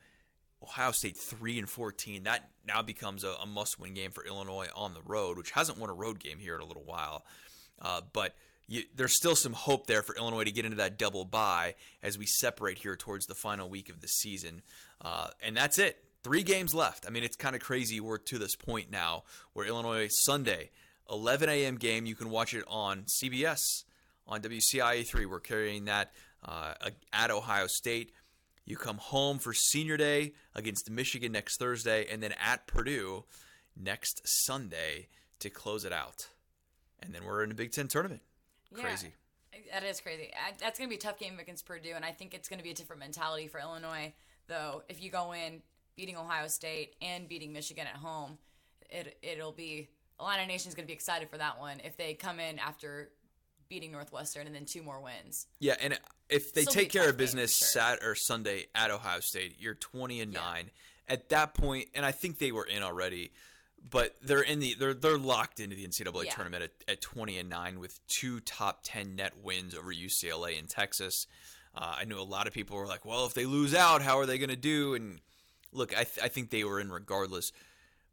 Ohio 0.62 0.92
State 0.92 1.16
three 1.16 1.58
and 1.58 1.68
fourteen. 1.68 2.24
That 2.24 2.50
now 2.66 2.82
becomes 2.82 3.24
a, 3.24 3.34
a 3.42 3.46
must-win 3.46 3.94
game 3.94 4.10
for 4.10 4.24
Illinois 4.24 4.68
on 4.74 4.94
the 4.94 5.02
road, 5.02 5.36
which 5.36 5.50
hasn't 5.50 5.78
won 5.78 5.90
a 5.90 5.94
road 5.94 6.18
game 6.18 6.38
here 6.38 6.54
in 6.54 6.60
a 6.60 6.66
little 6.66 6.84
while. 6.84 7.24
Uh, 7.80 8.00
but 8.12 8.34
you, 8.66 8.82
there's 8.94 9.16
still 9.16 9.36
some 9.36 9.52
hope 9.52 9.86
there 9.86 10.02
for 10.02 10.16
Illinois 10.16 10.44
to 10.44 10.52
get 10.52 10.64
into 10.64 10.78
that 10.78 10.98
double 10.98 11.24
bye 11.24 11.74
as 12.02 12.16
we 12.16 12.26
separate 12.26 12.78
here 12.78 12.96
towards 12.96 13.26
the 13.26 13.34
final 13.34 13.68
week 13.68 13.88
of 13.90 14.00
the 14.00 14.06
season. 14.08 14.62
Uh, 15.02 15.28
and 15.42 15.56
that's 15.56 15.78
it. 15.78 15.98
Three 16.22 16.42
games 16.42 16.72
left. 16.72 17.04
I 17.06 17.10
mean, 17.10 17.24
it's 17.24 17.36
kind 17.36 17.54
of 17.54 17.60
crazy. 17.60 18.00
We're 18.00 18.16
to 18.18 18.38
this 18.38 18.56
point 18.56 18.90
now 18.90 19.24
where 19.52 19.66
Illinois 19.66 20.08
Sunday, 20.10 20.70
11 21.10 21.50
a.m. 21.50 21.76
game. 21.76 22.06
You 22.06 22.14
can 22.14 22.30
watch 22.30 22.54
it 22.54 22.64
on 22.66 23.02
CBS 23.02 23.84
on 24.26 24.40
WCIA3. 24.40 25.26
We're 25.26 25.40
carrying 25.40 25.86
that 25.86 26.12
uh, 26.44 26.74
at 27.12 27.30
Ohio 27.30 27.66
State. 27.66 28.12
You 28.64 28.76
come 28.76 28.96
home 28.96 29.38
for 29.38 29.52
senior 29.52 29.96
day 29.96 30.32
against 30.54 30.90
Michigan 30.90 31.32
next 31.32 31.58
Thursday, 31.58 32.06
and 32.10 32.22
then 32.22 32.32
at 32.32 32.66
Purdue 32.66 33.24
next 33.76 34.22
Sunday 34.24 35.08
to 35.40 35.50
close 35.50 35.84
it 35.84 35.92
out. 35.92 36.28
And 37.00 37.14
then 37.14 37.24
we're 37.24 37.44
in 37.44 37.50
a 37.50 37.54
Big 37.54 37.72
Ten 37.72 37.88
tournament. 37.88 38.22
Crazy. 38.74 39.12
That 39.72 39.84
is 39.84 40.00
crazy. 40.00 40.30
That's 40.58 40.78
going 40.78 40.88
to 40.88 40.90
be 40.90 40.96
a 40.96 41.00
tough 41.00 41.18
game 41.18 41.38
against 41.38 41.66
Purdue, 41.66 41.92
and 41.94 42.04
I 42.04 42.10
think 42.10 42.34
it's 42.34 42.48
going 42.48 42.58
to 42.58 42.64
be 42.64 42.70
a 42.70 42.74
different 42.74 43.00
mentality 43.00 43.46
for 43.46 43.60
Illinois, 43.60 44.12
though. 44.48 44.82
If 44.88 45.02
you 45.02 45.10
go 45.10 45.32
in 45.32 45.62
beating 45.96 46.16
Ohio 46.16 46.48
State 46.48 46.94
and 47.00 47.28
beating 47.28 47.52
Michigan 47.52 47.86
at 47.86 47.96
home, 47.96 48.38
it, 48.90 49.18
it'll 49.22 49.52
be. 49.52 49.88
Illini 50.20 50.46
Nation's 50.46 50.76
going 50.76 50.84
to 50.84 50.86
be 50.86 50.94
excited 50.94 51.28
for 51.28 51.38
that 51.38 51.58
one 51.58 51.80
if 51.84 51.96
they 51.96 52.14
come 52.14 52.38
in 52.38 52.60
after 52.60 53.10
beating 53.68 53.92
Northwestern 53.92 54.46
and 54.46 54.54
then 54.54 54.64
two 54.64 54.82
more 54.82 55.00
wins. 55.00 55.46
Yeah, 55.58 55.76
and 55.80 55.98
if 56.28 56.52
they 56.52 56.64
take 56.64 56.90
care 56.90 57.08
of 57.08 57.16
business 57.16 57.56
sure. 57.56 57.66
Sat 57.66 57.98
or 58.02 58.14
Sunday 58.14 58.66
at 58.74 58.90
Ohio 58.90 59.20
State, 59.20 59.56
you're 59.58 59.74
20 59.74 60.20
and 60.20 60.32
yeah. 60.32 60.40
9. 60.40 60.70
At 61.08 61.28
that 61.30 61.54
point, 61.54 61.88
and 61.94 62.04
I 62.04 62.12
think 62.12 62.38
they 62.38 62.50
were 62.50 62.64
in 62.64 62.82
already, 62.82 63.32
but 63.88 64.16
they're 64.22 64.40
in 64.40 64.60
the 64.60 64.74
they're 64.78 64.94
they're 64.94 65.18
locked 65.18 65.60
into 65.60 65.76
the 65.76 65.86
NCAA 65.86 66.24
yeah. 66.24 66.32
tournament 66.32 66.62
at, 66.62 66.70
at 66.88 67.00
20 67.02 67.38
and 67.38 67.50
9 67.50 67.78
with 67.78 68.00
two 68.06 68.40
top 68.40 68.80
10 68.84 69.14
net 69.14 69.32
wins 69.42 69.74
over 69.74 69.92
UCLA 69.92 70.58
and 70.58 70.68
Texas. 70.68 71.26
Uh, 71.74 71.96
I 71.98 72.04
knew 72.04 72.18
a 72.18 72.22
lot 72.22 72.46
of 72.46 72.54
people 72.54 72.76
were 72.76 72.86
like, 72.86 73.04
"Well, 73.04 73.26
if 73.26 73.34
they 73.34 73.44
lose 73.44 73.74
out, 73.74 74.00
how 74.00 74.18
are 74.18 74.26
they 74.26 74.38
going 74.38 74.48
to 74.48 74.56
do?" 74.56 74.94
And 74.94 75.20
look, 75.72 75.92
I, 75.92 76.04
th- 76.04 76.24
I 76.24 76.28
think 76.28 76.50
they 76.50 76.64
were 76.64 76.80
in 76.80 76.90
regardless. 76.90 77.52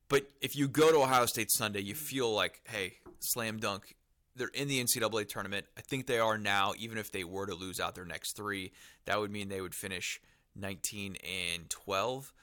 But 0.09 0.25
if 0.41 0.57
you 0.57 0.67
go 0.67 0.91
to 0.91 0.97
Ohio 0.97 1.25
State 1.25 1.51
Sunday, 1.51 1.79
you 1.79 1.95
feel 1.95 2.33
like, 2.33 2.59
hey, 2.65 2.95
slam 3.19 3.59
dunk 3.59 3.95
they're 4.35 4.47
in 4.49 4.67
the 4.67 4.83
NCAA 4.83 5.27
tournament. 5.27 5.65
I 5.77 5.81
think 5.81 6.07
they 6.07 6.19
are 6.19 6.37
now. 6.37 6.73
Even 6.77 6.97
if 6.97 7.11
they 7.11 7.23
were 7.23 7.45
to 7.45 7.55
lose 7.55 7.79
out 7.79 7.95
their 7.95 8.05
next 8.05 8.35
three, 8.35 8.71
that 9.05 9.19
would 9.19 9.31
mean 9.31 9.49
they 9.49 9.61
would 9.61 9.75
finish 9.75 10.21
19 10.55 11.17
and 11.17 11.69
12 11.69 12.33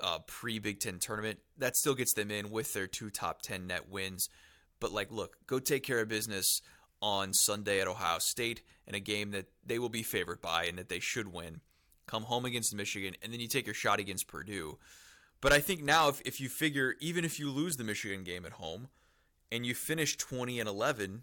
uh, 0.00 0.18
pre 0.26 0.58
Big 0.58 0.80
Ten 0.80 0.98
tournament. 0.98 1.38
That 1.56 1.76
still 1.76 1.94
gets 1.94 2.14
them 2.14 2.30
in 2.30 2.50
with 2.50 2.72
their 2.72 2.86
two 2.86 3.10
top 3.10 3.42
10 3.42 3.66
net 3.66 3.88
wins. 3.88 4.28
But 4.80 4.92
like, 4.92 5.10
look, 5.10 5.36
go 5.46 5.58
take 5.58 5.82
care 5.82 6.00
of 6.00 6.08
business 6.08 6.60
on 7.00 7.32
Sunday 7.32 7.80
at 7.80 7.88
Ohio 7.88 8.18
State 8.18 8.62
in 8.86 8.94
a 8.94 9.00
game 9.00 9.30
that 9.32 9.46
they 9.64 9.78
will 9.78 9.88
be 9.88 10.02
favored 10.02 10.40
by 10.40 10.64
and 10.64 10.78
that 10.78 10.88
they 10.88 11.00
should 11.00 11.32
win. 11.32 11.60
Come 12.06 12.24
home 12.24 12.44
against 12.44 12.74
Michigan, 12.74 13.14
and 13.22 13.32
then 13.32 13.40
you 13.40 13.48
take 13.48 13.66
your 13.66 13.74
shot 13.74 14.00
against 14.00 14.28
Purdue. 14.28 14.78
But 15.40 15.52
I 15.52 15.60
think 15.60 15.82
now, 15.82 16.08
if, 16.08 16.20
if 16.22 16.40
you 16.40 16.48
figure, 16.48 16.94
even 17.00 17.24
if 17.24 17.38
you 17.38 17.50
lose 17.50 17.76
the 17.76 17.84
Michigan 17.84 18.24
game 18.24 18.46
at 18.46 18.52
home, 18.52 18.88
and 19.52 19.64
you 19.64 19.74
finish 19.74 20.16
20 20.16 20.60
and 20.60 20.68
11, 20.68 21.22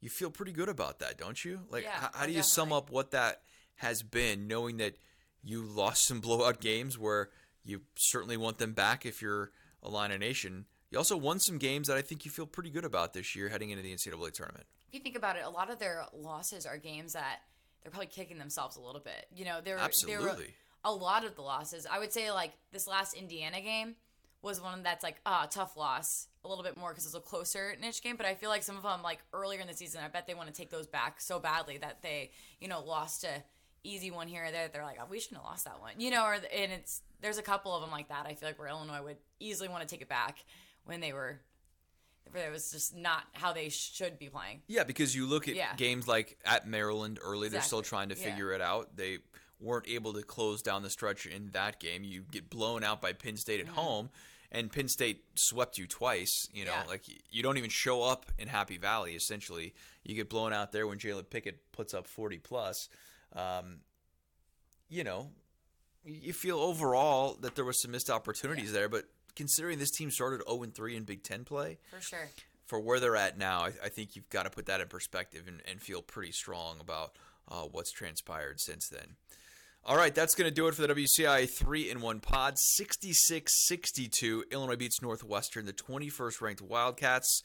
you 0.00 0.08
feel 0.08 0.30
pretty 0.30 0.52
good 0.52 0.68
about 0.68 0.98
that, 1.00 1.18
don't 1.18 1.44
you? 1.44 1.60
Like, 1.70 1.84
yeah, 1.84 1.92
how, 1.92 2.10
how 2.14 2.26
do 2.26 2.32
you 2.32 2.42
sum 2.42 2.72
up 2.72 2.90
what 2.90 3.12
that 3.12 3.42
has 3.76 4.02
been, 4.02 4.46
knowing 4.46 4.78
that 4.78 4.96
you 5.42 5.62
lost 5.62 6.06
some 6.06 6.20
blowout 6.22 6.60
games 6.60 6.98
where 6.98 7.30
you 7.64 7.82
certainly 7.96 8.36
want 8.36 8.58
them 8.58 8.72
back 8.72 9.06
if 9.06 9.22
you're 9.22 9.50
Illini 9.84 10.18
Nation? 10.18 10.66
You 10.90 10.98
also 10.98 11.16
won 11.16 11.40
some 11.40 11.58
games 11.58 11.88
that 11.88 11.96
I 11.96 12.02
think 12.02 12.24
you 12.24 12.30
feel 12.30 12.46
pretty 12.46 12.70
good 12.70 12.84
about 12.84 13.12
this 13.12 13.34
year 13.34 13.48
heading 13.48 13.70
into 13.70 13.82
the 13.82 13.92
NCAA 13.92 14.32
tournament. 14.32 14.66
If 14.88 14.94
you 14.94 15.00
think 15.00 15.16
about 15.16 15.36
it, 15.36 15.44
a 15.44 15.50
lot 15.50 15.70
of 15.70 15.78
their 15.78 16.04
losses 16.12 16.64
are 16.64 16.78
games 16.78 17.14
that 17.14 17.40
they're 17.82 17.90
probably 17.90 18.06
kicking 18.06 18.38
themselves 18.38 18.76
a 18.76 18.80
little 18.80 19.00
bit. 19.00 19.26
You 19.34 19.44
know, 19.44 19.60
they're 19.62 19.78
absolutely. 19.78 20.26
They're, 20.26 20.46
a 20.84 20.92
lot 20.92 21.24
of 21.24 21.34
the 21.34 21.42
losses, 21.42 21.84
I 21.90 21.98
would 21.98 22.12
say, 22.12 22.30
like 22.30 22.52
this 22.70 22.86
last 22.86 23.14
Indiana 23.14 23.60
game 23.60 23.96
was 24.42 24.60
one 24.60 24.82
that's 24.82 25.02
like 25.02 25.16
ah 25.26 25.46
tough 25.50 25.76
loss 25.76 26.28
a 26.44 26.48
little 26.48 26.64
bit 26.64 26.76
more 26.76 26.90
because 26.90 27.04
it's 27.04 27.14
a 27.14 27.20
closer 27.20 27.74
niche 27.80 28.02
game. 28.02 28.16
But 28.16 28.26
I 28.26 28.34
feel 28.34 28.50
like 28.50 28.62
some 28.62 28.76
of 28.76 28.82
them 28.82 29.02
like 29.02 29.18
earlier 29.32 29.60
in 29.60 29.66
the 29.66 29.74
season, 29.74 30.00
I 30.04 30.08
bet 30.08 30.26
they 30.26 30.34
want 30.34 30.48
to 30.48 30.54
take 30.54 30.70
those 30.70 30.86
back 30.86 31.20
so 31.20 31.38
badly 31.38 31.78
that 31.78 32.02
they 32.02 32.30
you 32.60 32.68
know 32.68 32.82
lost 32.82 33.24
a 33.24 33.42
easy 33.84 34.10
one 34.10 34.28
here 34.28 34.44
or 34.44 34.50
there. 34.50 34.68
They're 34.68 34.84
like 34.84 34.98
oh, 35.00 35.06
we 35.08 35.20
shouldn't 35.20 35.40
have 35.40 35.46
lost 35.50 35.64
that 35.64 35.80
one, 35.80 35.94
you 35.98 36.10
know. 36.10 36.24
Or 36.24 36.34
and 36.34 36.72
it's 36.72 37.02
there's 37.20 37.38
a 37.38 37.42
couple 37.42 37.74
of 37.74 37.82
them 37.82 37.90
like 37.90 38.08
that. 38.08 38.26
I 38.26 38.34
feel 38.34 38.48
like 38.48 38.58
where 38.58 38.68
Illinois 38.68 39.02
would 39.02 39.18
easily 39.40 39.68
want 39.68 39.82
to 39.82 39.88
take 39.88 40.02
it 40.02 40.08
back 40.08 40.44
when 40.84 41.00
they 41.00 41.12
were. 41.12 41.40
It 42.34 42.52
was 42.52 42.72
just 42.72 42.94
not 42.94 43.22
how 43.32 43.52
they 43.52 43.68
should 43.68 44.18
be 44.18 44.28
playing. 44.28 44.62
Yeah, 44.66 44.82
because 44.82 45.14
you 45.14 45.26
look 45.26 45.46
at 45.48 45.54
yeah. 45.54 45.74
games 45.76 46.08
like 46.08 46.36
at 46.44 46.66
Maryland 46.66 47.20
early, 47.22 47.46
exactly. 47.46 47.48
they're 47.50 47.62
still 47.62 47.82
trying 47.82 48.08
to 48.08 48.16
figure 48.16 48.50
yeah. 48.50 48.56
it 48.56 48.60
out. 48.60 48.96
They 48.96 49.18
weren't 49.60 49.88
able 49.88 50.12
to 50.12 50.22
close 50.22 50.62
down 50.62 50.82
the 50.82 50.90
stretch 50.90 51.26
in 51.26 51.50
that 51.52 51.80
game. 51.80 52.04
You 52.04 52.24
get 52.30 52.50
blown 52.50 52.84
out 52.84 53.00
by 53.00 53.12
Penn 53.12 53.36
State 53.36 53.60
at 53.60 53.66
mm-hmm. 53.66 53.76
home 53.76 54.10
and 54.52 54.72
Penn 54.72 54.88
State 54.88 55.24
swept 55.34 55.78
you 55.78 55.86
twice. 55.86 56.48
You 56.52 56.64
know, 56.64 56.72
yeah. 56.72 56.84
like 56.88 57.02
you 57.30 57.42
don't 57.42 57.58
even 57.58 57.70
show 57.70 58.02
up 58.02 58.26
in 58.38 58.48
Happy 58.48 58.78
Valley. 58.78 59.12
Essentially, 59.12 59.74
you 60.04 60.14
get 60.14 60.28
blown 60.28 60.52
out 60.52 60.72
there 60.72 60.86
when 60.86 60.98
Jalen 60.98 61.28
Pickett 61.30 61.72
puts 61.72 61.94
up 61.94 62.06
forty 62.06 62.38
plus. 62.38 62.88
Um, 63.34 63.78
you 64.88 65.04
know, 65.04 65.30
you 66.04 66.32
feel 66.32 66.58
overall 66.58 67.36
that 67.40 67.54
there 67.54 67.64
was 67.64 67.82
some 67.82 67.90
missed 67.90 68.10
opportunities 68.10 68.66
yeah. 68.66 68.80
there, 68.80 68.88
but 68.88 69.04
considering 69.34 69.78
this 69.78 69.90
team 69.90 70.10
started 70.10 70.42
zero 70.48 70.62
and 70.62 70.74
three 70.74 70.96
in 70.96 71.04
Big 71.04 71.22
Ten 71.22 71.44
play, 71.44 71.78
for 71.90 72.00
sure, 72.00 72.30
for 72.66 72.80
where 72.80 73.00
they're 73.00 73.16
at 73.16 73.36
now, 73.36 73.60
I, 73.62 73.72
I 73.84 73.88
think 73.88 74.16
you've 74.16 74.30
got 74.30 74.44
to 74.44 74.50
put 74.50 74.66
that 74.66 74.80
in 74.80 74.88
perspective 74.88 75.44
and, 75.48 75.60
and 75.68 75.80
feel 75.80 76.02
pretty 76.02 76.32
strong 76.32 76.78
about 76.80 77.16
uh, 77.48 77.62
what's 77.62 77.92
transpired 77.92 78.60
since 78.60 78.88
then. 78.88 79.16
All 79.88 79.96
right, 79.96 80.12
that's 80.12 80.34
going 80.34 80.50
to 80.50 80.54
do 80.54 80.66
it 80.66 80.74
for 80.74 80.84
the 80.84 80.92
WCI 80.92 81.48
3 81.48 81.90
in 81.92 82.00
1 82.00 82.18
pod. 82.18 82.58
66 82.58 83.52
62. 83.68 84.44
Illinois 84.50 84.74
beats 84.74 85.00
Northwestern. 85.00 85.64
The 85.64 85.72
21st 85.72 86.40
ranked 86.40 86.60
Wildcats 86.60 87.44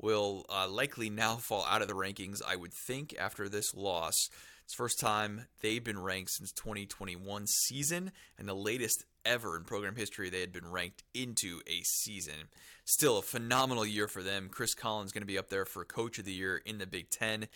will 0.00 0.46
uh, 0.48 0.66
likely 0.68 1.10
now 1.10 1.36
fall 1.40 1.66
out 1.68 1.82
of 1.82 1.88
the 1.88 1.94
rankings, 1.94 2.40
I 2.48 2.56
would 2.56 2.72
think, 2.72 3.14
after 3.18 3.46
this 3.46 3.74
loss. 3.74 4.30
It's 4.64 4.72
first 4.72 5.00
time 5.00 5.48
they've 5.60 5.84
been 5.84 5.98
ranked 5.98 6.30
since 6.30 6.50
2021 6.52 7.46
season, 7.46 8.12
and 8.38 8.48
the 8.48 8.54
latest 8.54 9.04
ever 9.26 9.54
in 9.58 9.64
program 9.64 9.94
history 9.94 10.30
they 10.30 10.40
had 10.40 10.50
been 10.50 10.70
ranked 10.70 11.02
into 11.12 11.60
a 11.66 11.82
season. 11.82 12.48
Still 12.86 13.18
a 13.18 13.22
phenomenal 13.22 13.84
year 13.84 14.08
for 14.08 14.22
them. 14.22 14.48
Chris 14.50 14.74
Collins 14.74 15.12
going 15.12 15.20
to 15.20 15.26
be 15.26 15.38
up 15.38 15.50
there 15.50 15.66
for 15.66 15.84
Coach 15.84 16.18
of 16.18 16.24
the 16.24 16.32
Year 16.32 16.56
in 16.64 16.78
the 16.78 16.86
Big 16.86 17.10
Ten. 17.10 17.48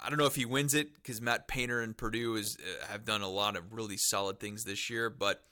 I 0.00 0.08
don't 0.08 0.18
know 0.18 0.26
if 0.26 0.34
he 0.34 0.44
wins 0.44 0.74
it 0.74 0.94
because 0.94 1.20
Matt 1.20 1.48
Painter 1.48 1.80
and 1.80 1.96
Purdue 1.96 2.36
is, 2.36 2.56
uh, 2.60 2.86
have 2.88 3.04
done 3.04 3.22
a 3.22 3.28
lot 3.28 3.56
of 3.56 3.72
really 3.72 3.96
solid 3.96 4.38
things 4.38 4.64
this 4.64 4.90
year, 4.90 5.10
but 5.10 5.42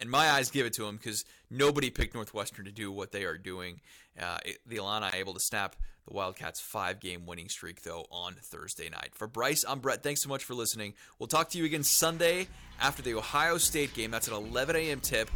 in 0.00 0.08
my 0.08 0.30
eyes, 0.30 0.50
give 0.50 0.66
it 0.66 0.72
to 0.74 0.86
him 0.86 0.96
because 0.96 1.24
nobody 1.50 1.90
picked 1.90 2.14
Northwestern 2.14 2.64
to 2.64 2.72
do 2.72 2.90
what 2.90 3.12
they 3.12 3.24
are 3.24 3.38
doing. 3.38 3.80
Uh, 4.20 4.38
the 4.66 4.76
Illini 4.76 5.08
able 5.14 5.34
to 5.34 5.40
snap 5.40 5.76
the 6.06 6.14
Wildcats' 6.14 6.60
five-game 6.60 7.26
winning 7.26 7.48
streak, 7.48 7.82
though, 7.82 8.04
on 8.10 8.34
Thursday 8.34 8.90
night. 8.90 9.10
For 9.14 9.26
Bryce, 9.26 9.64
I'm 9.66 9.80
Brett. 9.80 10.02
Thanks 10.02 10.22
so 10.22 10.28
much 10.28 10.44
for 10.44 10.54
listening. 10.54 10.94
We'll 11.18 11.26
talk 11.26 11.48
to 11.50 11.58
you 11.58 11.64
again 11.64 11.82
Sunday 11.82 12.48
after 12.80 13.02
the 13.02 13.14
Ohio 13.14 13.56
State 13.56 13.94
game. 13.94 14.10
That's 14.10 14.28
an 14.28 14.34
11 14.34 14.76
a.m. 14.76 15.00
tip. 15.00 15.30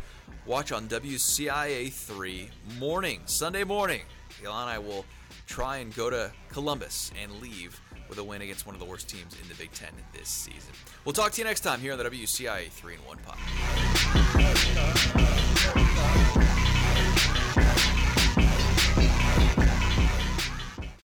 Watch 0.44 0.72
on 0.72 0.88
WCIA 0.88 1.92
3 1.92 2.50
morning, 2.78 3.20
Sunday 3.26 3.64
morning. 3.64 4.02
The 4.40 4.50
Illini 4.50 4.86
will 4.86 5.06
try 5.46 5.78
and 5.78 5.94
go 5.94 6.10
to 6.10 6.30
Columbus 6.50 7.10
and 7.20 7.32
leave 7.40 7.80
with 8.08 8.18
a 8.18 8.24
win 8.24 8.42
against 8.42 8.66
one 8.66 8.74
of 8.74 8.80
the 8.80 8.86
worst 8.86 9.08
teams 9.08 9.34
in 9.40 9.48
the 9.48 9.54
Big 9.54 9.72
Ten 9.72 9.90
this 10.12 10.28
season. 10.28 10.72
We'll 11.04 11.12
talk 11.12 11.32
to 11.32 11.40
you 11.40 11.44
next 11.44 11.60
time 11.60 11.80
here 11.80 11.92
on 11.92 11.98
the 11.98 12.04
WCIA 12.04 12.70
3 12.70 12.94
and 12.94 13.04
1 13.04 13.18
Pod. 13.24 13.38